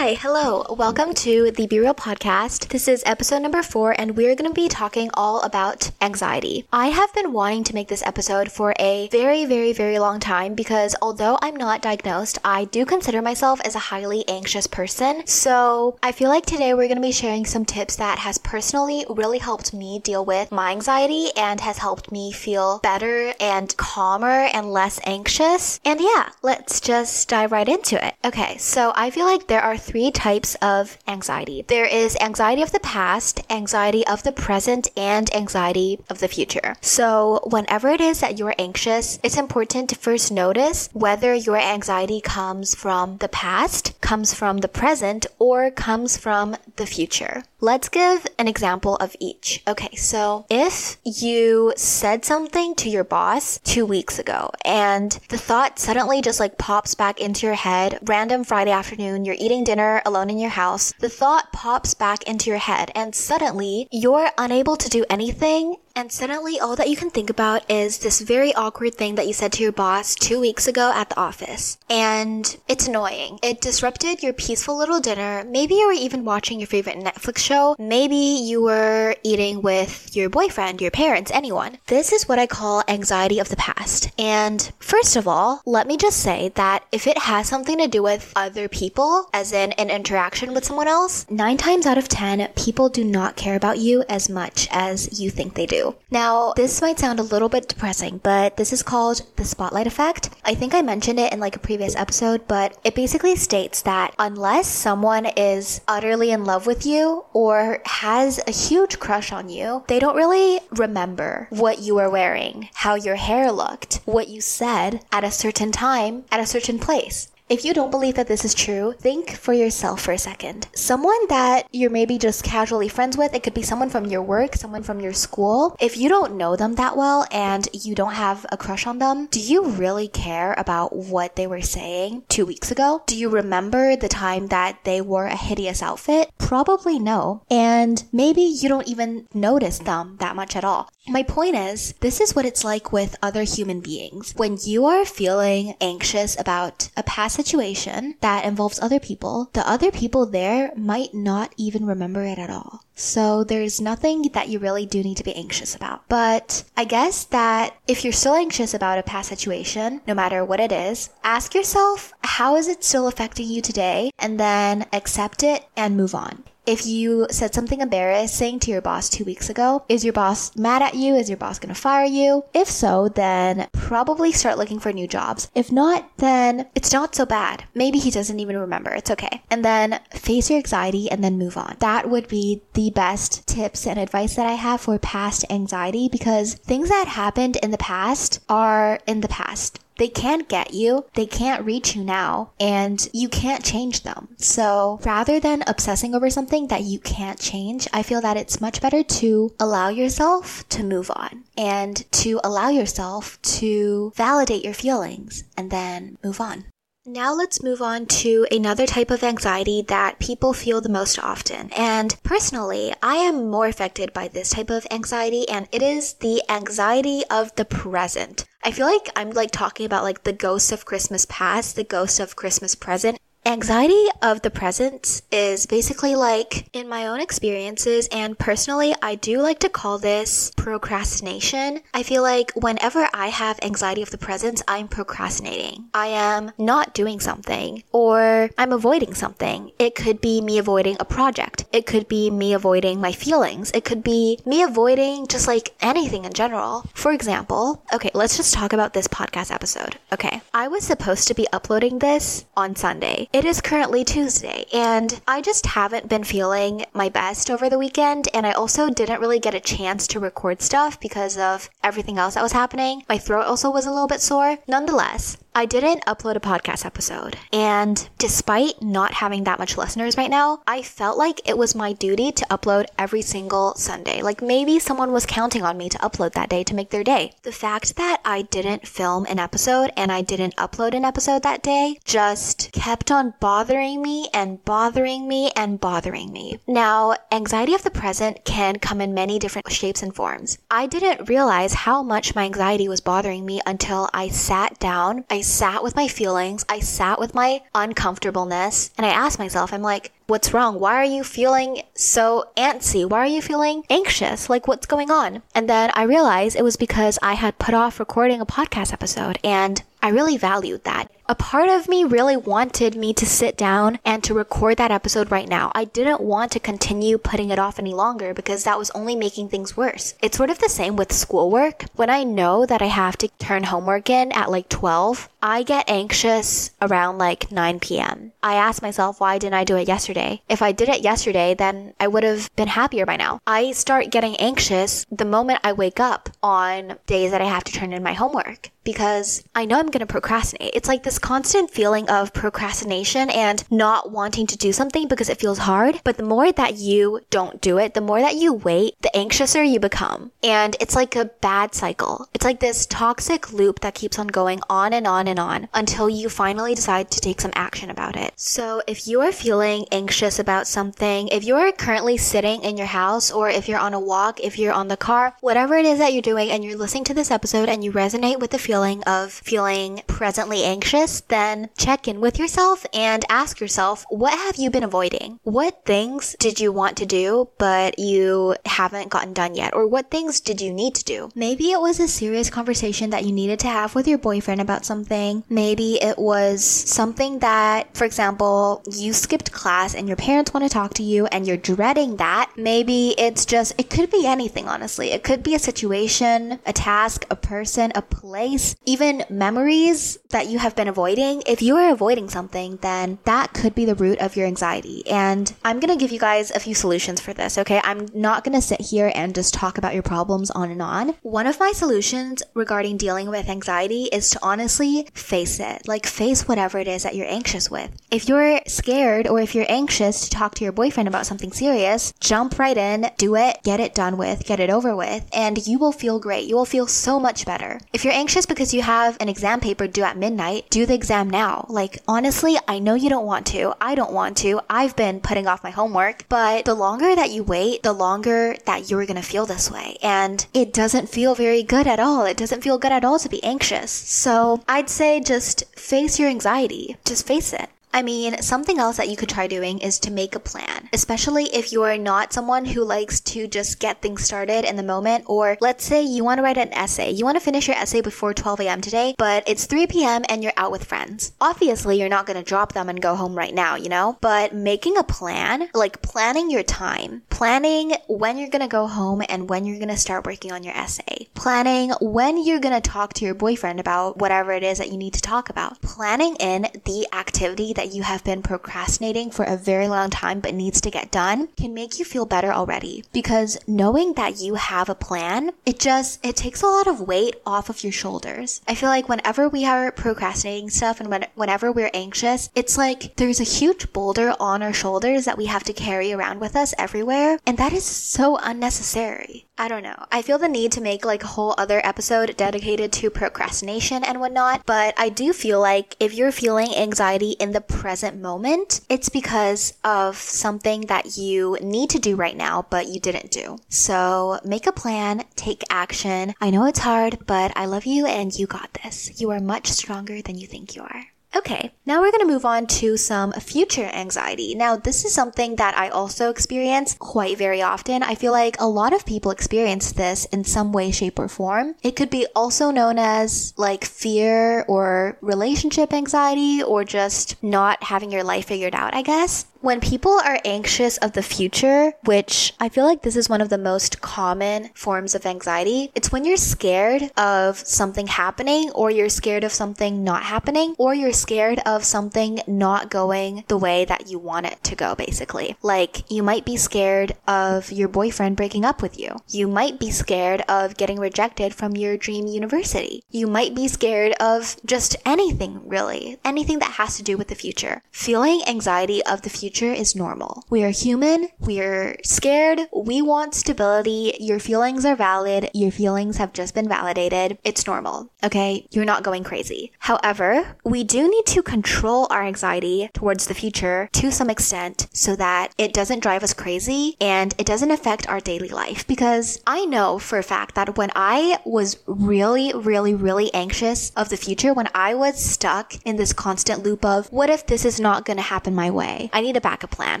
hello. 0.20 0.66
Welcome 0.76 1.14
to 1.14 1.50
the 1.52 1.66
Be 1.66 1.80
Real 1.80 1.94
podcast. 1.94 2.61
This 2.72 2.88
is 2.88 3.02
episode 3.04 3.42
number 3.42 3.62
four, 3.62 3.94
and 3.98 4.16
we're 4.16 4.34
going 4.34 4.48
to 4.48 4.54
be 4.54 4.66
talking 4.66 5.10
all 5.12 5.42
about 5.42 5.90
anxiety. 6.00 6.64
I 6.72 6.86
have 6.86 7.12
been 7.12 7.34
wanting 7.34 7.64
to 7.64 7.74
make 7.74 7.88
this 7.88 8.02
episode 8.06 8.50
for 8.50 8.74
a 8.78 9.08
very, 9.08 9.44
very, 9.44 9.74
very 9.74 9.98
long 9.98 10.20
time 10.20 10.54
because 10.54 10.96
although 11.02 11.38
I'm 11.42 11.54
not 11.54 11.82
diagnosed, 11.82 12.38
I 12.42 12.64
do 12.64 12.86
consider 12.86 13.20
myself 13.20 13.60
as 13.62 13.74
a 13.74 13.90
highly 13.90 14.26
anxious 14.26 14.66
person. 14.66 15.26
So 15.26 15.98
I 16.02 16.12
feel 16.12 16.30
like 16.30 16.46
today 16.46 16.72
we're 16.72 16.88
going 16.88 16.96
to 16.96 17.02
be 17.02 17.12
sharing 17.12 17.44
some 17.44 17.66
tips 17.66 17.96
that 17.96 18.20
has 18.20 18.38
personally 18.38 19.04
really 19.10 19.40
helped 19.40 19.74
me 19.74 19.98
deal 19.98 20.24
with 20.24 20.50
my 20.50 20.70
anxiety 20.70 21.28
and 21.36 21.60
has 21.60 21.76
helped 21.76 22.10
me 22.10 22.32
feel 22.32 22.80
better 22.82 23.34
and 23.38 23.76
calmer 23.76 24.48
and 24.50 24.72
less 24.72 24.98
anxious. 25.04 25.78
And 25.84 26.00
yeah, 26.00 26.30
let's 26.40 26.80
just 26.80 27.28
dive 27.28 27.52
right 27.52 27.68
into 27.68 28.02
it. 28.02 28.14
Okay, 28.24 28.56
so 28.56 28.94
I 28.96 29.10
feel 29.10 29.26
like 29.26 29.48
there 29.48 29.60
are 29.60 29.76
three 29.76 30.10
types 30.10 30.54
of 30.62 30.96
anxiety. 31.06 31.66
There 31.68 31.84
is 31.84 32.16
anxiety 32.18 32.61
of 32.62 32.72
the 32.72 32.80
past, 32.80 33.42
anxiety 33.50 34.06
of 34.06 34.22
the 34.22 34.32
present, 34.32 34.88
and 34.96 35.34
anxiety 35.34 35.98
of 36.08 36.20
the 36.20 36.28
future. 36.28 36.74
So 36.80 37.40
whenever 37.44 37.88
it 37.88 38.00
is 38.00 38.20
that 38.20 38.38
you're 38.38 38.54
anxious, 38.58 39.18
it's 39.22 39.36
important 39.36 39.90
to 39.90 39.96
first 39.96 40.32
notice 40.32 40.88
whether 40.92 41.34
your 41.34 41.58
anxiety 41.58 42.20
comes 42.20 42.74
from 42.74 43.18
the 43.18 43.28
past, 43.28 44.00
comes 44.00 44.32
from 44.32 44.58
the 44.58 44.68
present, 44.68 45.26
or 45.38 45.70
comes 45.70 46.16
from 46.16 46.56
the 46.76 46.86
future. 46.86 47.44
Let's 47.60 47.88
give 47.88 48.26
an 48.38 48.48
example 48.48 48.96
of 48.96 49.14
each. 49.20 49.62
Okay, 49.68 49.94
so 49.94 50.46
if 50.50 50.96
you 51.04 51.72
said 51.76 52.24
something 52.24 52.74
to 52.74 52.90
your 52.90 53.04
boss 53.04 53.60
two 53.62 53.86
weeks 53.86 54.18
ago 54.18 54.50
and 54.64 55.12
the 55.28 55.38
thought 55.38 55.78
suddenly 55.78 56.20
just 56.20 56.40
like 56.40 56.58
pops 56.58 56.96
back 56.96 57.20
into 57.20 57.46
your 57.46 57.54
head, 57.54 58.00
random 58.02 58.42
Friday 58.42 58.72
afternoon, 58.72 59.24
you're 59.24 59.36
eating 59.38 59.62
dinner 59.62 60.02
alone 60.04 60.28
in 60.28 60.38
your 60.38 60.50
house, 60.50 60.92
the 60.98 61.08
thought 61.08 61.52
pops 61.52 61.94
back 61.94 62.24
into 62.24 62.50
your 62.50 62.51
head 62.58 62.90
and 62.94 63.14
suddenly 63.14 63.88
you're 63.90 64.30
unable 64.38 64.76
to 64.76 64.88
do 64.88 65.04
anything 65.08 65.76
and 65.94 66.10
suddenly, 66.10 66.58
all 66.58 66.76
that 66.76 66.88
you 66.88 66.96
can 66.96 67.10
think 67.10 67.30
about 67.30 67.70
is 67.70 67.98
this 67.98 68.20
very 68.20 68.54
awkward 68.54 68.94
thing 68.94 69.14
that 69.16 69.26
you 69.26 69.32
said 69.32 69.52
to 69.52 69.62
your 69.62 69.72
boss 69.72 70.14
two 70.14 70.40
weeks 70.40 70.66
ago 70.66 70.92
at 70.94 71.10
the 71.10 71.18
office. 71.18 71.78
And 71.90 72.56
it's 72.68 72.88
annoying. 72.88 73.38
It 73.42 73.60
disrupted 73.60 74.22
your 74.22 74.32
peaceful 74.32 74.76
little 74.76 75.00
dinner. 75.00 75.44
Maybe 75.44 75.74
you 75.74 75.86
were 75.86 75.92
even 75.92 76.24
watching 76.24 76.60
your 76.60 76.66
favorite 76.66 76.98
Netflix 76.98 77.38
show. 77.38 77.76
Maybe 77.78 78.16
you 78.16 78.62
were 78.62 79.16
eating 79.22 79.62
with 79.62 80.14
your 80.16 80.28
boyfriend, 80.28 80.80
your 80.80 80.90
parents, 80.90 81.30
anyone. 81.30 81.78
This 81.86 82.12
is 82.12 82.28
what 82.28 82.38
I 82.38 82.46
call 82.46 82.82
anxiety 82.88 83.38
of 83.38 83.48
the 83.48 83.56
past. 83.56 84.10
And 84.18 84.72
first 84.78 85.16
of 85.16 85.28
all, 85.28 85.62
let 85.66 85.86
me 85.86 85.96
just 85.96 86.20
say 86.20 86.50
that 86.54 86.84
if 86.92 87.06
it 87.06 87.18
has 87.18 87.48
something 87.48 87.78
to 87.78 87.88
do 87.88 88.02
with 88.02 88.32
other 88.36 88.68
people, 88.68 89.28
as 89.32 89.52
in 89.52 89.72
an 89.72 89.90
interaction 89.90 90.54
with 90.54 90.64
someone 90.64 90.88
else, 90.88 91.26
nine 91.30 91.56
times 91.56 91.86
out 91.86 91.98
of 91.98 92.08
ten, 92.08 92.48
people 92.56 92.88
do 92.88 93.04
not 93.04 93.36
care 93.36 93.56
about 93.56 93.78
you 93.78 94.04
as 94.08 94.28
much 94.28 94.68
as 94.70 95.20
you 95.20 95.30
think 95.30 95.54
they 95.54 95.66
do. 95.66 95.81
Now, 96.10 96.52
this 96.56 96.80
might 96.80 96.98
sound 96.98 97.18
a 97.18 97.30
little 97.34 97.48
bit 97.48 97.68
depressing, 97.68 98.20
but 98.22 98.56
this 98.56 98.72
is 98.72 98.82
called 98.82 99.22
the 99.36 99.44
spotlight 99.44 99.86
effect. 99.86 100.30
I 100.44 100.54
think 100.54 100.74
I 100.74 100.82
mentioned 100.82 101.18
it 101.18 101.32
in 101.32 101.40
like 101.40 101.56
a 101.56 101.66
previous 101.68 101.96
episode, 101.96 102.46
but 102.46 102.78
it 102.84 102.94
basically 102.94 103.36
states 103.36 103.82
that 103.82 104.14
unless 104.18 104.68
someone 104.68 105.26
is 105.26 105.80
utterly 105.88 106.30
in 106.30 106.44
love 106.44 106.66
with 106.66 106.84
you 106.86 107.24
or 107.32 107.80
has 107.86 108.40
a 108.46 108.52
huge 108.52 108.98
crush 108.98 109.32
on 109.32 109.48
you, 109.48 109.84
they 109.88 109.98
don't 109.98 110.16
really 110.16 110.60
remember 110.70 111.46
what 111.50 111.78
you 111.78 111.94
were 111.94 112.10
wearing, 112.10 112.68
how 112.74 112.94
your 112.94 113.16
hair 113.16 113.50
looked, 113.50 114.00
what 114.04 114.28
you 114.28 114.40
said 114.40 115.04
at 115.10 115.24
a 115.24 115.30
certain 115.30 115.72
time, 115.72 116.24
at 116.30 116.40
a 116.40 116.46
certain 116.46 116.78
place. 116.78 117.28
If 117.48 117.64
you 117.64 117.74
don't 117.74 117.90
believe 117.90 118.14
that 118.14 118.28
this 118.28 118.44
is 118.44 118.54
true, 118.54 118.94
think 118.98 119.32
for 119.32 119.52
yourself 119.52 120.00
for 120.00 120.12
a 120.12 120.18
second. 120.18 120.68
Someone 120.74 121.28
that 121.28 121.66
you're 121.70 121.90
maybe 121.90 122.16
just 122.16 122.44
casually 122.44 122.88
friends 122.88 123.16
with, 123.16 123.34
it 123.34 123.42
could 123.42 123.52
be 123.52 123.62
someone 123.62 123.90
from 123.90 124.06
your 124.06 124.22
work, 124.22 124.54
someone 124.54 124.82
from 124.82 125.00
your 125.00 125.12
school. 125.12 125.76
If 125.78 125.96
you 125.96 126.08
don't 126.08 126.36
know 126.36 126.56
them 126.56 126.76
that 126.76 126.96
well 126.96 127.26
and 127.30 127.68
you 127.72 127.94
don't 127.94 128.14
have 128.14 128.46
a 128.50 128.56
crush 128.56 128.86
on 128.86 128.98
them, 128.98 129.26
do 129.26 129.40
you 129.40 129.66
really 129.66 130.08
care 130.08 130.54
about 130.56 130.96
what 130.96 131.36
they 131.36 131.46
were 131.46 131.60
saying 131.60 132.22
two 132.28 132.46
weeks 132.46 132.70
ago? 132.70 133.02
Do 133.06 133.16
you 133.16 133.28
remember 133.28 133.96
the 133.96 134.08
time 134.08 134.46
that 134.46 134.78
they 134.84 135.00
wore 135.00 135.26
a 135.26 135.36
hideous 135.36 135.82
outfit? 135.82 136.30
Probably 136.38 136.98
no. 136.98 137.42
And 137.50 138.02
maybe 138.12 138.42
you 138.42 138.68
don't 138.68 138.88
even 138.88 139.26
notice 139.34 139.78
them 139.78 140.16
that 140.20 140.36
much 140.36 140.56
at 140.56 140.64
all. 140.64 140.88
My 141.08 141.24
point 141.24 141.56
is, 141.56 141.94
this 142.00 142.20
is 142.20 142.36
what 142.36 142.44
it's 142.46 142.62
like 142.64 142.92
with 142.92 143.16
other 143.20 143.42
human 143.42 143.80
beings. 143.80 144.32
When 144.36 144.56
you 144.64 144.86
are 144.86 145.04
feeling 145.04 145.74
anxious 145.80 146.38
about 146.38 146.90
a 146.96 147.02
past 147.02 147.31
situation 147.32 148.16
that 148.20 148.44
involves 148.44 148.80
other 148.80 149.00
people, 149.00 149.50
the 149.52 149.68
other 149.68 149.90
people 149.90 150.26
there 150.26 150.72
might 150.76 151.14
not 151.14 151.52
even 151.56 151.86
remember 151.86 152.22
it 152.22 152.38
at 152.38 152.50
all. 152.50 152.84
So 152.94 153.42
there's 153.42 153.80
nothing 153.80 154.30
that 154.34 154.48
you 154.48 154.58
really 154.58 154.86
do 154.86 155.02
need 155.02 155.16
to 155.16 155.24
be 155.24 155.34
anxious 155.34 155.74
about. 155.74 156.08
But 156.08 156.64
I 156.76 156.84
guess 156.84 157.24
that 157.24 157.76
if 157.88 158.04
you're 158.04 158.12
still 158.12 158.34
anxious 158.34 158.74
about 158.74 158.98
a 158.98 159.02
past 159.02 159.28
situation, 159.28 160.02
no 160.06 160.14
matter 160.14 160.44
what 160.44 160.60
it 160.60 160.72
is, 160.72 161.10
ask 161.24 161.54
yourself, 161.54 162.12
how 162.22 162.56
is 162.56 162.68
it 162.68 162.84
still 162.84 163.08
affecting 163.08 163.48
you 163.48 163.62
today? 163.62 164.10
And 164.18 164.38
then 164.38 164.86
accept 164.92 165.42
it 165.42 165.66
and 165.76 165.96
move 165.96 166.14
on. 166.14 166.44
If 166.64 166.86
you 166.86 167.26
said 167.28 167.54
something 167.54 167.80
embarrassing 167.80 168.60
to 168.60 168.70
your 168.70 168.80
boss 168.80 169.08
two 169.08 169.24
weeks 169.24 169.50
ago, 169.50 169.84
is 169.88 170.04
your 170.04 170.12
boss 170.12 170.54
mad 170.54 170.80
at 170.80 170.94
you? 170.94 171.16
Is 171.16 171.28
your 171.28 171.36
boss 171.36 171.58
going 171.58 171.74
to 171.74 171.80
fire 171.80 172.04
you? 172.04 172.44
If 172.54 172.68
so, 172.68 173.08
then 173.08 173.66
probably 173.72 174.30
start 174.30 174.58
looking 174.58 174.78
for 174.78 174.92
new 174.92 175.08
jobs. 175.08 175.50
If 175.56 175.72
not, 175.72 176.08
then 176.18 176.68
it's 176.76 176.92
not 176.92 177.16
so 177.16 177.26
bad. 177.26 177.64
Maybe 177.74 177.98
he 177.98 178.12
doesn't 178.12 178.38
even 178.38 178.56
remember. 178.56 178.92
It's 178.92 179.10
okay. 179.10 179.42
And 179.50 179.64
then 179.64 179.98
face 180.12 180.50
your 180.50 180.58
anxiety 180.58 181.10
and 181.10 181.24
then 181.24 181.36
move 181.36 181.56
on. 181.56 181.74
That 181.80 182.08
would 182.08 182.28
be 182.28 182.62
the 182.74 182.90
best 182.90 183.44
tips 183.48 183.84
and 183.84 183.98
advice 183.98 184.36
that 184.36 184.46
I 184.46 184.52
have 184.52 184.80
for 184.80 185.00
past 185.00 185.44
anxiety 185.50 186.08
because 186.08 186.54
things 186.54 186.88
that 186.90 187.08
happened 187.08 187.56
in 187.56 187.72
the 187.72 187.78
past 187.78 188.38
are 188.48 189.00
in 189.08 189.20
the 189.20 189.28
past. 189.28 189.80
They 190.02 190.08
can't 190.08 190.48
get 190.48 190.74
you, 190.74 191.04
they 191.14 191.26
can't 191.26 191.64
reach 191.64 191.94
you 191.94 192.02
now, 192.02 192.50
and 192.58 193.08
you 193.12 193.28
can't 193.28 193.62
change 193.64 194.02
them. 194.02 194.30
So 194.36 194.98
rather 195.04 195.38
than 195.38 195.62
obsessing 195.68 196.12
over 196.12 196.28
something 196.28 196.66
that 196.66 196.82
you 196.82 196.98
can't 196.98 197.38
change, 197.38 197.86
I 197.92 198.02
feel 198.02 198.20
that 198.20 198.36
it's 198.36 198.60
much 198.60 198.80
better 198.80 199.04
to 199.04 199.54
allow 199.60 199.90
yourself 199.90 200.68
to 200.70 200.82
move 200.82 201.08
on 201.14 201.44
and 201.56 202.04
to 202.14 202.40
allow 202.42 202.68
yourself 202.68 203.40
to 203.42 204.12
validate 204.16 204.64
your 204.64 204.74
feelings 204.74 205.44
and 205.56 205.70
then 205.70 206.18
move 206.24 206.40
on. 206.40 206.64
Now 207.04 207.34
let's 207.34 207.64
move 207.64 207.82
on 207.82 208.06
to 208.06 208.46
another 208.52 208.86
type 208.86 209.10
of 209.10 209.24
anxiety 209.24 209.82
that 209.88 210.20
people 210.20 210.52
feel 210.52 210.80
the 210.80 210.88
most 210.88 211.18
often. 211.18 211.72
And 211.72 212.14
personally, 212.22 212.94
I 213.02 213.16
am 213.16 213.50
more 213.50 213.66
affected 213.66 214.12
by 214.12 214.28
this 214.28 214.50
type 214.50 214.70
of 214.70 214.86
anxiety 214.88 215.48
and 215.48 215.66
it 215.72 215.82
is 215.82 216.12
the 216.14 216.44
anxiety 216.48 217.24
of 217.28 217.52
the 217.56 217.64
present. 217.64 218.44
I 218.62 218.70
feel 218.70 218.86
like 218.86 219.10
I'm 219.16 219.30
like 219.30 219.50
talking 219.50 219.84
about 219.84 220.04
like 220.04 220.22
the 220.22 220.32
ghost 220.32 220.70
of 220.70 220.84
Christmas 220.84 221.26
past, 221.28 221.74
the 221.74 221.82
ghost 221.82 222.20
of 222.20 222.36
Christmas 222.36 222.76
present, 222.76 223.18
Anxiety 223.44 224.06
of 224.22 224.42
the 224.42 224.50
present 224.50 225.20
is 225.32 225.66
basically 225.66 226.14
like 226.14 226.68
in 226.72 226.88
my 226.88 227.08
own 227.08 227.20
experiences, 227.20 228.08
and 228.12 228.38
personally, 228.38 228.94
I 229.02 229.16
do 229.16 229.42
like 229.42 229.58
to 229.60 229.68
call 229.68 229.98
this 229.98 230.52
procrastination. 230.56 231.80
I 231.92 232.04
feel 232.04 232.22
like 232.22 232.52
whenever 232.54 233.08
I 233.12 233.28
have 233.28 233.58
anxiety 233.60 234.00
of 234.00 234.10
the 234.10 234.16
present, 234.16 234.62
I'm 234.68 234.86
procrastinating. 234.86 235.86
I 235.92 236.06
am 236.06 236.52
not 236.56 236.94
doing 236.94 237.18
something 237.18 237.82
or 237.90 238.48
I'm 238.56 238.72
avoiding 238.72 239.12
something. 239.12 239.72
It 239.76 239.96
could 239.96 240.20
be 240.20 240.40
me 240.40 240.58
avoiding 240.58 240.96
a 241.00 241.04
project, 241.04 241.64
it 241.72 241.84
could 241.84 242.06
be 242.06 242.30
me 242.30 242.52
avoiding 242.52 243.00
my 243.00 243.10
feelings, 243.10 243.72
it 243.74 243.84
could 243.84 244.04
be 244.04 244.38
me 244.46 244.62
avoiding 244.62 245.26
just 245.26 245.48
like 245.48 245.74
anything 245.80 246.24
in 246.24 246.32
general. 246.32 246.84
For 246.94 247.10
example, 247.10 247.82
okay, 247.92 248.12
let's 248.14 248.36
just 248.36 248.54
talk 248.54 248.72
about 248.72 248.92
this 248.94 249.08
podcast 249.08 249.52
episode. 249.52 249.98
Okay, 250.12 250.40
I 250.54 250.68
was 250.68 250.84
supposed 250.84 251.26
to 251.26 251.34
be 251.34 251.48
uploading 251.52 251.98
this 251.98 252.44
on 252.56 252.76
Sunday. 252.76 253.28
It 253.32 253.46
is 253.46 253.62
currently 253.62 254.04
Tuesday, 254.04 254.66
and 254.74 255.18
I 255.26 255.40
just 255.40 255.64
haven't 255.64 256.06
been 256.06 256.22
feeling 256.22 256.84
my 256.92 257.08
best 257.08 257.50
over 257.50 257.70
the 257.70 257.78
weekend, 257.78 258.28
and 258.34 258.46
I 258.46 258.52
also 258.52 258.90
didn't 258.90 259.22
really 259.22 259.38
get 259.38 259.54
a 259.54 259.60
chance 259.60 260.06
to 260.08 260.20
record 260.20 260.60
stuff 260.60 261.00
because 261.00 261.38
of 261.38 261.70
everything 261.82 262.18
else 262.18 262.34
that 262.34 262.42
was 262.42 262.52
happening. 262.52 263.04
My 263.08 263.16
throat 263.16 263.46
also 263.46 263.70
was 263.70 263.86
a 263.86 263.90
little 263.90 264.06
bit 264.06 264.20
sore. 264.20 264.58
Nonetheless, 264.68 265.38
I 265.54 265.66
didn't 265.66 266.06
upload 266.06 266.36
a 266.36 266.40
podcast 266.40 266.86
episode. 266.86 267.36
And 267.52 268.08
despite 268.16 268.80
not 268.80 269.12
having 269.12 269.44
that 269.44 269.58
much 269.58 269.76
listeners 269.76 270.16
right 270.16 270.30
now, 270.30 270.62
I 270.66 270.80
felt 270.80 271.18
like 271.18 271.46
it 271.46 271.58
was 271.58 271.74
my 271.74 271.92
duty 271.92 272.32
to 272.32 272.46
upload 272.46 272.86
every 272.98 273.20
single 273.20 273.74
Sunday. 273.74 274.22
Like 274.22 274.40
maybe 274.40 274.78
someone 274.78 275.12
was 275.12 275.26
counting 275.26 275.62
on 275.62 275.76
me 275.76 275.90
to 275.90 275.98
upload 275.98 276.32
that 276.32 276.48
day 276.48 276.64
to 276.64 276.74
make 276.74 276.88
their 276.88 277.04
day. 277.04 277.34
The 277.42 277.52
fact 277.52 277.96
that 277.96 278.22
I 278.24 278.42
didn't 278.42 278.88
film 278.88 279.26
an 279.28 279.38
episode 279.38 279.92
and 279.94 280.10
I 280.10 280.22
didn't 280.22 280.56
upload 280.56 280.94
an 280.94 281.04
episode 281.04 281.42
that 281.42 281.62
day 281.62 281.98
just 282.04 282.72
kept 282.72 283.10
on 283.10 283.34
bothering 283.38 284.00
me 284.00 284.30
and 284.32 284.64
bothering 284.64 285.28
me 285.28 285.50
and 285.54 285.78
bothering 285.78 286.32
me. 286.32 286.60
Now, 286.66 287.16
anxiety 287.30 287.74
of 287.74 287.82
the 287.82 287.90
present 287.90 288.46
can 288.46 288.78
come 288.78 289.02
in 289.02 289.12
many 289.12 289.38
different 289.38 289.70
shapes 289.70 290.02
and 290.02 290.14
forms. 290.14 290.56
I 290.70 290.86
didn't 290.86 291.28
realize 291.28 291.74
how 291.74 292.02
much 292.02 292.34
my 292.34 292.44
anxiety 292.44 292.88
was 292.88 293.02
bothering 293.02 293.44
me 293.44 293.60
until 293.66 294.08
I 294.14 294.28
sat 294.28 294.78
down, 294.78 295.24
I 295.28 295.41
sat 295.42 295.82
with 295.82 295.96
my 295.96 296.08
feelings, 296.08 296.64
I 296.68 296.80
sat 296.80 297.18
with 297.18 297.34
my 297.34 297.62
uncomfortableness, 297.74 298.90
and 298.96 299.04
I 299.04 299.10
asked 299.10 299.38
myself, 299.38 299.72
I'm 299.72 299.82
like, 299.82 300.12
what's 300.26 300.54
wrong? 300.54 300.80
Why 300.80 300.94
are 300.94 301.04
you 301.04 301.24
feeling 301.24 301.82
so 301.94 302.48
antsy? 302.56 303.08
Why 303.08 303.18
are 303.18 303.26
you 303.26 303.42
feeling 303.42 303.84
anxious? 303.90 304.48
Like, 304.48 304.66
what's 304.66 304.86
going 304.86 305.10
on? 305.10 305.42
And 305.54 305.68
then 305.68 305.90
I 305.94 306.04
realized 306.04 306.56
it 306.56 306.64
was 306.64 306.76
because 306.76 307.18
I 307.22 307.34
had 307.34 307.58
put 307.58 307.74
off 307.74 308.00
recording 308.00 308.40
a 308.40 308.46
podcast 308.46 308.92
episode 308.92 309.38
and 309.44 309.82
I 310.04 310.08
really 310.08 310.36
valued 310.36 310.82
that. 310.82 311.12
A 311.28 311.36
part 311.36 311.68
of 311.68 311.88
me 311.88 312.02
really 312.02 312.36
wanted 312.36 312.96
me 312.96 313.14
to 313.14 313.24
sit 313.24 313.56
down 313.56 314.00
and 314.04 314.22
to 314.24 314.34
record 314.34 314.76
that 314.78 314.90
episode 314.90 315.30
right 315.30 315.48
now. 315.48 315.70
I 315.76 315.84
didn't 315.84 316.20
want 316.20 316.50
to 316.52 316.60
continue 316.60 317.16
putting 317.16 317.50
it 317.50 317.58
off 317.58 317.78
any 317.78 317.94
longer 317.94 318.34
because 318.34 318.64
that 318.64 318.78
was 318.78 318.90
only 318.90 319.14
making 319.14 319.48
things 319.48 319.76
worse. 319.76 320.14
It's 320.20 320.36
sort 320.36 320.50
of 320.50 320.58
the 320.58 320.68
same 320.68 320.96
with 320.96 321.12
schoolwork. 321.12 321.84
When 321.94 322.10
I 322.10 322.24
know 322.24 322.66
that 322.66 322.82
I 322.82 322.86
have 322.86 323.16
to 323.18 323.28
turn 323.38 323.62
homework 323.62 324.10
in 324.10 324.32
at 324.32 324.50
like 324.50 324.68
12, 324.68 325.28
I 325.40 325.62
get 325.62 325.88
anxious 325.88 326.72
around 326.82 327.18
like 327.18 327.52
9 327.52 327.78
p.m. 327.78 328.32
I 328.42 328.56
ask 328.56 328.82
myself, 328.82 329.20
why 329.20 329.38
didn't 329.38 329.54
I 329.54 329.64
do 329.64 329.76
it 329.76 329.86
yesterday? 329.86 330.42
If 330.48 330.60
I 330.60 330.72
did 330.72 330.88
it 330.88 331.02
yesterday, 331.02 331.54
then 331.54 331.94
I 332.00 332.08
would 332.08 332.24
have 332.24 332.54
been 332.56 332.68
happier 332.68 333.06
by 333.06 333.16
now. 333.16 333.40
I 333.46 333.70
start 333.72 334.10
getting 334.10 334.36
anxious 334.36 335.06
the 335.10 335.24
moment 335.24 335.60
I 335.62 335.72
wake 335.72 336.00
up 336.00 336.28
on 336.42 336.98
days 337.06 337.30
that 337.30 337.40
I 337.40 337.46
have 337.46 337.64
to 337.64 337.72
turn 337.72 337.92
in 337.92 338.02
my 338.02 338.12
homework 338.12 338.70
because 338.84 339.42
I 339.54 339.64
know 339.64 339.78
I'm 339.78 339.90
going 339.90 340.00
to 340.00 340.06
procrastinate. 340.06 340.72
It's 340.74 340.88
like 340.88 341.02
this 341.02 341.18
constant 341.18 341.70
feeling 341.70 342.08
of 342.08 342.32
procrastination 342.32 343.30
and 343.30 343.64
not 343.70 344.10
wanting 344.10 344.46
to 344.48 344.56
do 344.56 344.72
something 344.72 345.08
because 345.08 345.28
it 345.28 345.40
feels 345.40 345.58
hard. 345.58 346.00
But 346.04 346.16
the 346.16 346.22
more 346.22 346.50
that 346.52 346.76
you 346.76 347.20
don't 347.30 347.60
do 347.60 347.78
it, 347.78 347.94
the 347.94 348.00
more 348.00 348.20
that 348.20 348.36
you 348.36 348.52
wait, 348.52 348.94
the 349.02 349.10
anxiouser 349.14 349.68
you 349.68 349.78
become. 349.78 350.32
And 350.42 350.76
it's 350.80 350.96
like 350.96 351.14
a 351.16 351.26
bad 351.26 351.74
cycle. 351.74 352.28
It's 352.34 352.44
like 352.44 352.60
this 352.60 352.86
toxic 352.86 353.52
loop 353.52 353.80
that 353.80 353.94
keeps 353.94 354.18
on 354.18 354.26
going 354.26 354.60
on 354.68 354.92
and 354.92 355.06
on 355.06 355.28
and 355.28 355.38
on 355.38 355.68
until 355.72 356.08
you 356.08 356.28
finally 356.28 356.74
decide 356.74 357.10
to 357.12 357.20
take 357.20 357.40
some 357.40 357.52
action 357.54 357.90
about 357.90 358.16
it. 358.16 358.32
So 358.36 358.82
if 358.86 359.06
you 359.06 359.20
are 359.20 359.32
feeling 359.32 359.86
anxious 359.92 360.38
about 360.38 360.66
something, 360.66 361.28
if 361.28 361.44
you 361.44 361.56
are 361.56 361.72
currently 361.72 362.16
sitting 362.16 362.62
in 362.62 362.76
your 362.76 362.86
house 362.86 363.30
or 363.30 363.48
if 363.48 363.68
you're 363.68 363.78
on 363.78 363.94
a 363.94 364.00
walk, 364.00 364.40
if 364.40 364.58
you're 364.58 364.72
on 364.72 364.88
the 364.88 364.96
car, 364.96 365.36
whatever 365.40 365.76
it 365.76 365.86
is 365.86 365.98
that 365.98 366.12
you're 366.12 366.22
doing 366.22 366.50
and 366.50 366.64
you're 366.64 366.76
listening 366.76 367.04
to 367.04 367.14
this 367.14 367.30
episode 367.30 367.68
and 367.68 367.84
you 367.84 367.92
resonate 367.92 368.40
with 368.40 368.50
the 368.50 368.58
feeling 368.58 368.71
of 368.72 369.32
feeling 369.32 370.02
presently 370.06 370.64
anxious, 370.64 371.20
then 371.20 371.68
check 371.76 372.08
in 372.08 372.20
with 372.20 372.38
yourself 372.38 372.86
and 372.94 373.24
ask 373.28 373.60
yourself, 373.60 374.04
what 374.08 374.32
have 374.32 374.56
you 374.56 374.70
been 374.70 374.82
avoiding? 374.82 375.38
What 375.42 375.84
things 375.84 376.34
did 376.38 376.58
you 376.58 376.72
want 376.72 376.96
to 376.96 377.06
do, 377.06 377.50
but 377.58 377.98
you 377.98 378.56
haven't 378.64 379.10
gotten 379.10 379.34
done 379.34 379.54
yet? 379.54 379.74
Or 379.74 379.86
what 379.86 380.10
things 380.10 380.40
did 380.40 380.60
you 380.60 380.72
need 380.72 380.94
to 380.94 381.04
do? 381.04 381.28
Maybe 381.34 381.70
it 381.70 381.80
was 381.80 382.00
a 382.00 382.08
serious 382.08 382.48
conversation 382.48 383.10
that 383.10 383.24
you 383.24 383.32
needed 383.32 383.58
to 383.60 383.66
have 383.66 383.94
with 383.94 384.08
your 384.08 384.18
boyfriend 384.18 384.60
about 384.60 384.86
something. 384.86 385.44
Maybe 385.50 386.02
it 386.02 386.18
was 386.18 386.64
something 386.64 387.40
that, 387.40 387.94
for 387.94 388.04
example, 388.04 388.82
you 388.90 389.12
skipped 389.12 389.52
class 389.52 389.94
and 389.94 390.08
your 390.08 390.16
parents 390.16 390.54
want 390.54 390.64
to 390.64 390.72
talk 390.72 390.94
to 390.94 391.02
you 391.02 391.26
and 391.26 391.46
you're 391.46 391.56
dreading 391.56 392.16
that. 392.16 392.50
Maybe 392.56 393.14
it's 393.18 393.44
just, 393.44 393.74
it 393.76 393.90
could 393.90 394.10
be 394.10 394.26
anything, 394.26 394.66
honestly. 394.66 395.10
It 395.10 395.24
could 395.24 395.42
be 395.42 395.54
a 395.54 395.58
situation, 395.58 396.58
a 396.64 396.72
task, 396.72 397.26
a 397.30 397.36
person, 397.36 397.92
a 397.94 398.02
place 398.02 398.61
even 398.86 399.24
memories 399.30 400.18
that 400.30 400.48
you 400.48 400.58
have 400.58 400.74
been 400.76 400.88
avoiding, 400.88 401.42
if 401.46 401.62
you 401.62 401.76
are 401.76 401.92
avoiding 401.92 402.28
something, 402.28 402.78
then 402.82 403.18
that 403.24 403.52
could 403.52 403.74
be 403.74 403.84
the 403.84 403.94
root 403.94 404.18
of 404.18 404.36
your 404.36 404.46
anxiety. 404.46 405.06
And 405.08 405.52
I'm 405.64 405.80
going 405.80 405.96
to 405.96 406.02
give 406.02 406.12
you 406.12 406.18
guys 406.18 406.50
a 406.50 406.60
few 406.60 406.74
solutions 406.74 407.20
for 407.20 407.32
this, 407.32 407.58
okay? 407.58 407.80
I'm 407.84 408.08
not 408.14 408.44
going 408.44 408.54
to 408.54 408.66
sit 408.66 408.80
here 408.80 409.12
and 409.14 409.34
just 409.34 409.54
talk 409.54 409.78
about 409.78 409.94
your 409.94 410.02
problems 410.02 410.50
on 410.50 410.70
and 410.70 410.82
on. 410.82 411.14
One 411.22 411.46
of 411.46 411.60
my 411.60 411.72
solutions 411.72 412.42
regarding 412.54 412.96
dealing 412.96 413.28
with 413.28 413.48
anxiety 413.48 414.04
is 414.04 414.30
to 414.30 414.38
honestly 414.42 415.06
face 415.14 415.60
it. 415.60 415.86
Like, 415.86 416.06
face 416.06 416.48
whatever 416.48 416.78
it 416.78 416.88
is 416.88 417.02
that 417.02 417.14
you're 417.14 417.28
anxious 417.28 417.70
with. 417.70 417.90
If 418.10 418.28
you're 418.28 418.60
scared 418.66 419.26
or 419.26 419.40
if 419.40 419.54
you're 419.54 419.66
anxious 419.68 420.24
to 420.24 420.30
talk 420.30 420.54
to 420.56 420.64
your 420.64 420.72
boyfriend 420.72 421.08
about 421.08 421.26
something 421.26 421.52
serious, 421.52 422.12
jump 422.20 422.58
right 422.58 422.76
in, 422.76 423.10
do 423.18 423.36
it, 423.36 423.58
get 423.62 423.80
it 423.80 423.94
done 423.94 424.16
with, 424.16 424.44
get 424.44 424.60
it 424.60 424.70
over 424.70 424.94
with, 424.96 425.28
and 425.32 425.66
you 425.66 425.78
will 425.78 425.92
feel 425.92 426.18
great. 426.18 426.48
You 426.48 426.56
will 426.56 426.64
feel 426.64 426.86
so 426.86 427.18
much 427.20 427.46
better. 427.46 427.80
If 427.92 428.04
you're 428.04 428.12
anxious 428.12 428.46
because 428.54 428.74
you 428.74 428.82
have 428.82 429.16
an 429.20 429.28
exam 429.28 429.60
paper 429.60 429.86
due 429.86 430.02
at 430.02 430.16
midnight, 430.16 430.68
do 430.70 430.86
the 430.86 430.94
exam 430.94 431.28
now. 431.28 431.66
Like, 431.68 431.98
honestly, 432.06 432.56
I 432.68 432.78
know 432.78 432.94
you 432.94 433.08
don't 433.08 433.26
want 433.26 433.46
to. 433.48 433.74
I 433.80 433.94
don't 433.94 434.12
want 434.12 434.36
to. 434.38 434.60
I've 434.68 434.96
been 434.96 435.20
putting 435.20 435.46
off 435.46 435.64
my 435.64 435.70
homework, 435.70 436.28
but 436.28 436.64
the 436.64 436.74
longer 436.74 437.14
that 437.14 437.30
you 437.30 437.42
wait, 437.42 437.82
the 437.82 437.92
longer 437.92 438.56
that 438.66 438.90
you're 438.90 439.06
gonna 439.06 439.22
feel 439.22 439.46
this 439.46 439.70
way. 439.70 439.96
And 440.02 440.46
it 440.54 440.72
doesn't 440.72 441.08
feel 441.08 441.34
very 441.34 441.62
good 441.62 441.86
at 441.86 442.00
all. 442.00 442.24
It 442.24 442.36
doesn't 442.36 442.62
feel 442.62 442.78
good 442.78 442.92
at 442.92 443.04
all 443.04 443.18
to 443.18 443.28
be 443.28 443.42
anxious. 443.42 443.90
So 443.90 444.62
I'd 444.68 444.90
say 444.90 445.20
just 445.20 445.64
face 445.76 446.18
your 446.18 446.28
anxiety. 446.28 446.96
Just 447.04 447.26
face 447.26 447.52
it. 447.52 447.68
I 447.94 448.02
mean, 448.02 448.40
something 448.40 448.78
else 448.78 448.96
that 448.96 449.08
you 449.08 449.16
could 449.16 449.28
try 449.28 449.46
doing 449.46 449.78
is 449.78 449.98
to 450.00 450.10
make 450.10 450.34
a 450.34 450.40
plan, 450.40 450.88
especially 450.92 451.44
if 451.52 451.72
you 451.72 451.82
are 451.82 451.98
not 451.98 452.32
someone 452.32 452.64
who 452.64 452.84
likes 452.84 453.20
to 453.20 453.46
just 453.46 453.80
get 453.80 454.00
things 454.00 454.24
started 454.24 454.64
in 454.64 454.76
the 454.76 454.82
moment. 454.82 455.24
Or 455.26 455.58
let's 455.60 455.84
say 455.84 456.02
you 456.02 456.24
want 456.24 456.38
to 456.38 456.42
write 456.42 456.56
an 456.56 456.72
essay. 456.72 457.10
You 457.10 457.24
want 457.24 457.36
to 457.36 457.44
finish 457.44 457.68
your 457.68 457.76
essay 457.76 458.00
before 458.00 458.32
12 458.32 458.60
a.m. 458.60 458.80
today, 458.80 459.14
but 459.18 459.44
it's 459.46 459.66
3 459.66 459.86
p.m. 459.86 460.22
and 460.28 460.42
you're 460.42 460.52
out 460.56 460.72
with 460.72 460.84
friends. 460.84 461.32
Obviously, 461.40 461.98
you're 461.98 462.08
not 462.08 462.26
going 462.26 462.38
to 462.38 462.42
drop 462.42 462.72
them 462.72 462.88
and 462.88 463.00
go 463.00 463.14
home 463.14 463.36
right 463.36 463.54
now, 463.54 463.76
you 463.76 463.88
know? 463.88 464.16
But 464.20 464.54
making 464.54 464.96
a 464.96 465.04
plan, 465.04 465.68
like 465.74 466.02
planning 466.02 466.50
your 466.50 466.62
time, 466.62 467.22
planning 467.28 467.92
when 468.08 468.38
you're 468.38 468.50
going 468.50 468.62
to 468.62 468.68
go 468.68 468.86
home 468.86 469.22
and 469.28 469.48
when 469.48 469.64
you're 469.64 469.78
going 469.78 469.88
to 469.88 469.96
start 469.96 470.26
working 470.26 470.52
on 470.52 470.62
your 470.62 470.74
essay, 470.74 471.28
planning 471.34 471.90
when 472.00 472.42
you're 472.42 472.60
going 472.60 472.74
to 472.74 472.90
talk 472.90 473.12
to 473.14 473.24
your 473.24 473.34
boyfriend 473.34 473.80
about 473.80 474.18
whatever 474.18 474.52
it 474.52 474.62
is 474.62 474.78
that 474.78 474.90
you 474.90 474.96
need 474.96 475.14
to 475.14 475.20
talk 475.20 475.50
about, 475.50 475.80
planning 475.82 476.36
in 476.36 476.62
the 476.84 477.06
activity 477.12 477.72
that 477.72 477.81
that 477.82 477.92
you 477.92 478.04
have 478.04 478.22
been 478.22 478.42
procrastinating 478.42 479.28
for 479.28 479.44
a 479.44 479.56
very 479.56 479.88
long 479.88 480.08
time 480.08 480.38
but 480.38 480.54
needs 480.54 480.80
to 480.80 480.88
get 480.88 481.10
done 481.10 481.48
can 481.56 481.74
make 481.74 481.98
you 481.98 482.04
feel 482.04 482.24
better 482.24 482.52
already. 482.52 483.02
Because 483.12 483.58
knowing 483.66 484.12
that 484.12 484.40
you 484.40 484.54
have 484.54 484.88
a 484.88 484.94
plan, 484.94 485.50
it 485.66 485.80
just, 485.80 486.24
it 486.24 486.36
takes 486.36 486.62
a 486.62 486.68
lot 486.68 486.86
of 486.86 487.00
weight 487.00 487.34
off 487.44 487.68
of 487.68 487.82
your 487.82 487.92
shoulders. 487.92 488.60
I 488.68 488.76
feel 488.76 488.88
like 488.88 489.08
whenever 489.08 489.48
we 489.48 489.64
are 489.64 489.90
procrastinating 489.90 490.70
stuff 490.70 491.00
and 491.00 491.10
when, 491.10 491.26
whenever 491.34 491.72
we're 491.72 491.90
anxious, 491.92 492.50
it's 492.54 492.78
like 492.78 493.16
there's 493.16 493.40
a 493.40 493.54
huge 493.58 493.92
boulder 493.92 494.32
on 494.38 494.62
our 494.62 494.72
shoulders 494.72 495.24
that 495.24 495.38
we 495.38 495.46
have 495.46 495.64
to 495.64 495.72
carry 495.72 496.12
around 496.12 496.38
with 496.38 496.54
us 496.54 496.74
everywhere. 496.78 497.40
And 497.44 497.58
that 497.58 497.72
is 497.72 497.84
so 497.84 498.38
unnecessary. 498.40 499.46
I 499.62 499.68
don't 499.68 499.84
know. 499.84 500.06
I 500.10 500.22
feel 500.22 500.38
the 500.38 500.48
need 500.48 500.72
to 500.72 500.80
make 500.80 501.04
like 501.04 501.22
a 501.22 501.28
whole 501.28 501.54
other 501.56 501.80
episode 501.86 502.36
dedicated 502.36 502.90
to 502.94 503.10
procrastination 503.10 504.02
and 504.02 504.18
whatnot, 504.18 504.66
but 504.66 504.92
I 504.98 505.08
do 505.08 505.32
feel 505.32 505.60
like 505.60 505.94
if 506.00 506.14
you're 506.14 506.32
feeling 506.32 506.74
anxiety 506.74 507.36
in 507.38 507.52
the 507.52 507.60
present 507.60 508.20
moment, 508.20 508.80
it's 508.88 509.08
because 509.08 509.74
of 509.84 510.16
something 510.16 510.86
that 510.86 511.16
you 511.16 511.58
need 511.62 511.90
to 511.90 512.00
do 512.00 512.16
right 512.16 512.36
now, 512.36 512.66
but 512.70 512.88
you 512.88 512.98
didn't 512.98 513.30
do. 513.30 513.56
So 513.68 514.40
make 514.44 514.66
a 514.66 514.72
plan, 514.72 515.22
take 515.36 515.62
action. 515.70 516.34
I 516.40 516.50
know 516.50 516.66
it's 516.66 516.80
hard, 516.80 517.24
but 517.24 517.52
I 517.54 517.66
love 517.66 517.86
you 517.86 518.04
and 518.04 518.36
you 518.36 518.48
got 518.48 518.76
this. 518.82 519.20
You 519.20 519.30
are 519.30 519.38
much 519.38 519.68
stronger 519.68 520.20
than 520.22 520.38
you 520.38 520.48
think 520.48 520.74
you 520.74 520.82
are. 520.82 521.04
Okay, 521.34 521.72
now 521.86 522.00
we're 522.00 522.10
going 522.10 522.26
to 522.26 522.32
move 522.32 522.44
on 522.44 522.66
to 522.66 522.98
some 522.98 523.32
future 523.32 523.86
anxiety. 523.86 524.54
Now, 524.54 524.76
this 524.76 525.04
is 525.04 525.14
something 525.14 525.56
that 525.56 525.76
I 525.76 525.88
also 525.88 526.28
experience 526.28 526.94
quite 526.98 527.38
very 527.38 527.62
often. 527.62 528.02
I 528.02 528.14
feel 528.14 528.32
like 528.32 528.60
a 528.60 528.68
lot 528.68 528.92
of 528.92 529.06
people 529.06 529.30
experience 529.30 529.92
this 529.92 530.26
in 530.26 530.44
some 530.44 530.72
way, 530.72 530.90
shape, 530.90 531.18
or 531.18 531.28
form. 531.28 531.74
It 531.82 531.96
could 531.96 532.10
be 532.10 532.26
also 532.36 532.70
known 532.70 532.98
as 532.98 533.54
like 533.56 533.84
fear 533.86 534.62
or 534.68 535.16
relationship 535.22 535.94
anxiety 535.94 536.62
or 536.62 536.84
just 536.84 537.42
not 537.42 537.82
having 537.84 538.12
your 538.12 538.24
life 538.24 538.46
figured 538.46 538.74
out, 538.74 538.94
I 538.94 539.00
guess. 539.00 539.46
When 539.62 539.80
people 539.80 540.10
are 540.10 540.40
anxious 540.44 540.96
of 540.98 541.12
the 541.12 541.22
future, 541.22 541.92
which 542.04 542.52
I 542.58 542.68
feel 542.68 542.84
like 542.84 543.02
this 543.02 543.14
is 543.14 543.28
one 543.28 543.40
of 543.40 543.48
the 543.48 543.58
most 543.58 544.00
common 544.00 544.70
forms 544.74 545.14
of 545.14 545.24
anxiety, 545.24 545.92
it's 545.94 546.10
when 546.10 546.24
you're 546.24 546.36
scared 546.36 547.12
of 547.16 547.58
something 547.58 548.08
happening 548.08 548.72
or 548.72 548.90
you're 548.90 549.08
scared 549.08 549.44
of 549.44 549.52
something 549.52 550.02
not 550.02 550.24
happening 550.24 550.74
or 550.78 550.94
you're 550.94 551.12
scared 551.22 551.60
of 551.64 551.84
something 551.84 552.40
not 552.46 552.90
going 552.90 553.44
the 553.48 553.56
way 553.56 553.84
that 553.84 554.08
you 554.08 554.18
want 554.18 554.46
it 554.46 554.62
to 554.64 554.76
go, 554.76 554.94
basically. 554.94 555.56
Like, 555.62 556.10
you 556.10 556.22
might 556.22 556.44
be 556.44 556.56
scared 556.56 557.16
of 557.26 557.72
your 557.72 557.88
boyfriend 557.88 558.36
breaking 558.36 558.64
up 558.64 558.82
with 558.82 558.98
you. 558.98 559.16
You 559.28 559.48
might 559.48 559.78
be 559.78 559.90
scared 559.90 560.42
of 560.48 560.76
getting 560.76 560.98
rejected 560.98 561.54
from 561.54 561.76
your 561.76 561.96
dream 561.96 562.26
university. 562.26 563.04
You 563.10 563.26
might 563.26 563.54
be 563.54 563.68
scared 563.68 564.12
of 564.20 564.56
just 564.66 564.96
anything, 565.06 565.60
really. 565.66 566.18
Anything 566.24 566.58
that 566.58 566.72
has 566.72 566.96
to 566.96 567.02
do 567.02 567.16
with 567.16 567.28
the 567.28 567.34
future. 567.34 567.82
Feeling 567.90 568.42
anxiety 568.46 569.02
of 569.04 569.22
the 569.22 569.30
future 569.30 569.72
is 569.72 569.96
normal. 569.96 570.44
We 570.50 570.64
are 570.64 570.70
human. 570.70 571.28
We 571.38 571.60
are 571.60 571.96
scared. 572.04 572.60
We 572.74 573.00
want 573.00 573.34
stability. 573.34 574.16
Your 574.20 574.38
feelings 574.38 574.84
are 574.84 574.96
valid. 574.96 575.50
Your 575.54 575.70
feelings 575.70 576.16
have 576.16 576.32
just 576.32 576.54
been 576.54 576.68
validated. 576.68 577.38
It's 577.44 577.66
normal. 577.66 578.10
Okay. 578.24 578.66
You're 578.70 578.84
not 578.84 579.02
going 579.02 579.24
crazy. 579.24 579.72
However, 579.78 580.56
we 580.64 580.84
do 580.84 581.08
need 581.12 581.26
to 581.26 581.42
control 581.42 582.06
our 582.10 582.24
anxiety 582.24 582.88
towards 582.94 583.26
the 583.26 583.34
future 583.34 583.88
to 583.92 584.10
some 584.10 584.30
extent 584.30 584.88
so 584.92 585.14
that 585.16 585.52
it 585.58 585.72
doesn't 585.72 586.00
drive 586.00 586.22
us 586.22 586.32
crazy 586.32 586.96
and 587.00 587.34
it 587.38 587.46
doesn't 587.46 587.70
affect 587.70 588.08
our 588.08 588.18
daily 588.18 588.48
life. 588.48 588.86
Because 588.86 589.40
I 589.46 589.66
know 589.66 589.98
for 589.98 590.18
a 590.18 590.22
fact 590.22 590.54
that 590.54 590.76
when 590.76 590.90
I 590.96 591.38
was 591.44 591.78
really, 591.86 592.52
really, 592.54 592.94
really 592.94 593.32
anxious 593.34 593.90
of 593.90 594.08
the 594.08 594.16
future, 594.16 594.54
when 594.54 594.68
I 594.74 594.94
was 594.94 595.22
stuck 595.22 595.74
in 595.84 595.96
this 595.96 596.14
constant 596.14 596.62
loop 596.62 596.84
of 596.84 597.12
what 597.12 597.28
if 597.28 597.46
this 597.46 597.64
is 597.64 597.78
not 597.78 598.06
going 598.06 598.16
to 598.16 598.22
happen 598.22 598.54
my 598.54 598.70
way? 598.70 599.10
I 599.12 599.20
need 599.20 599.36
a 599.36 599.40
backup 599.40 599.70
plan. 599.70 600.00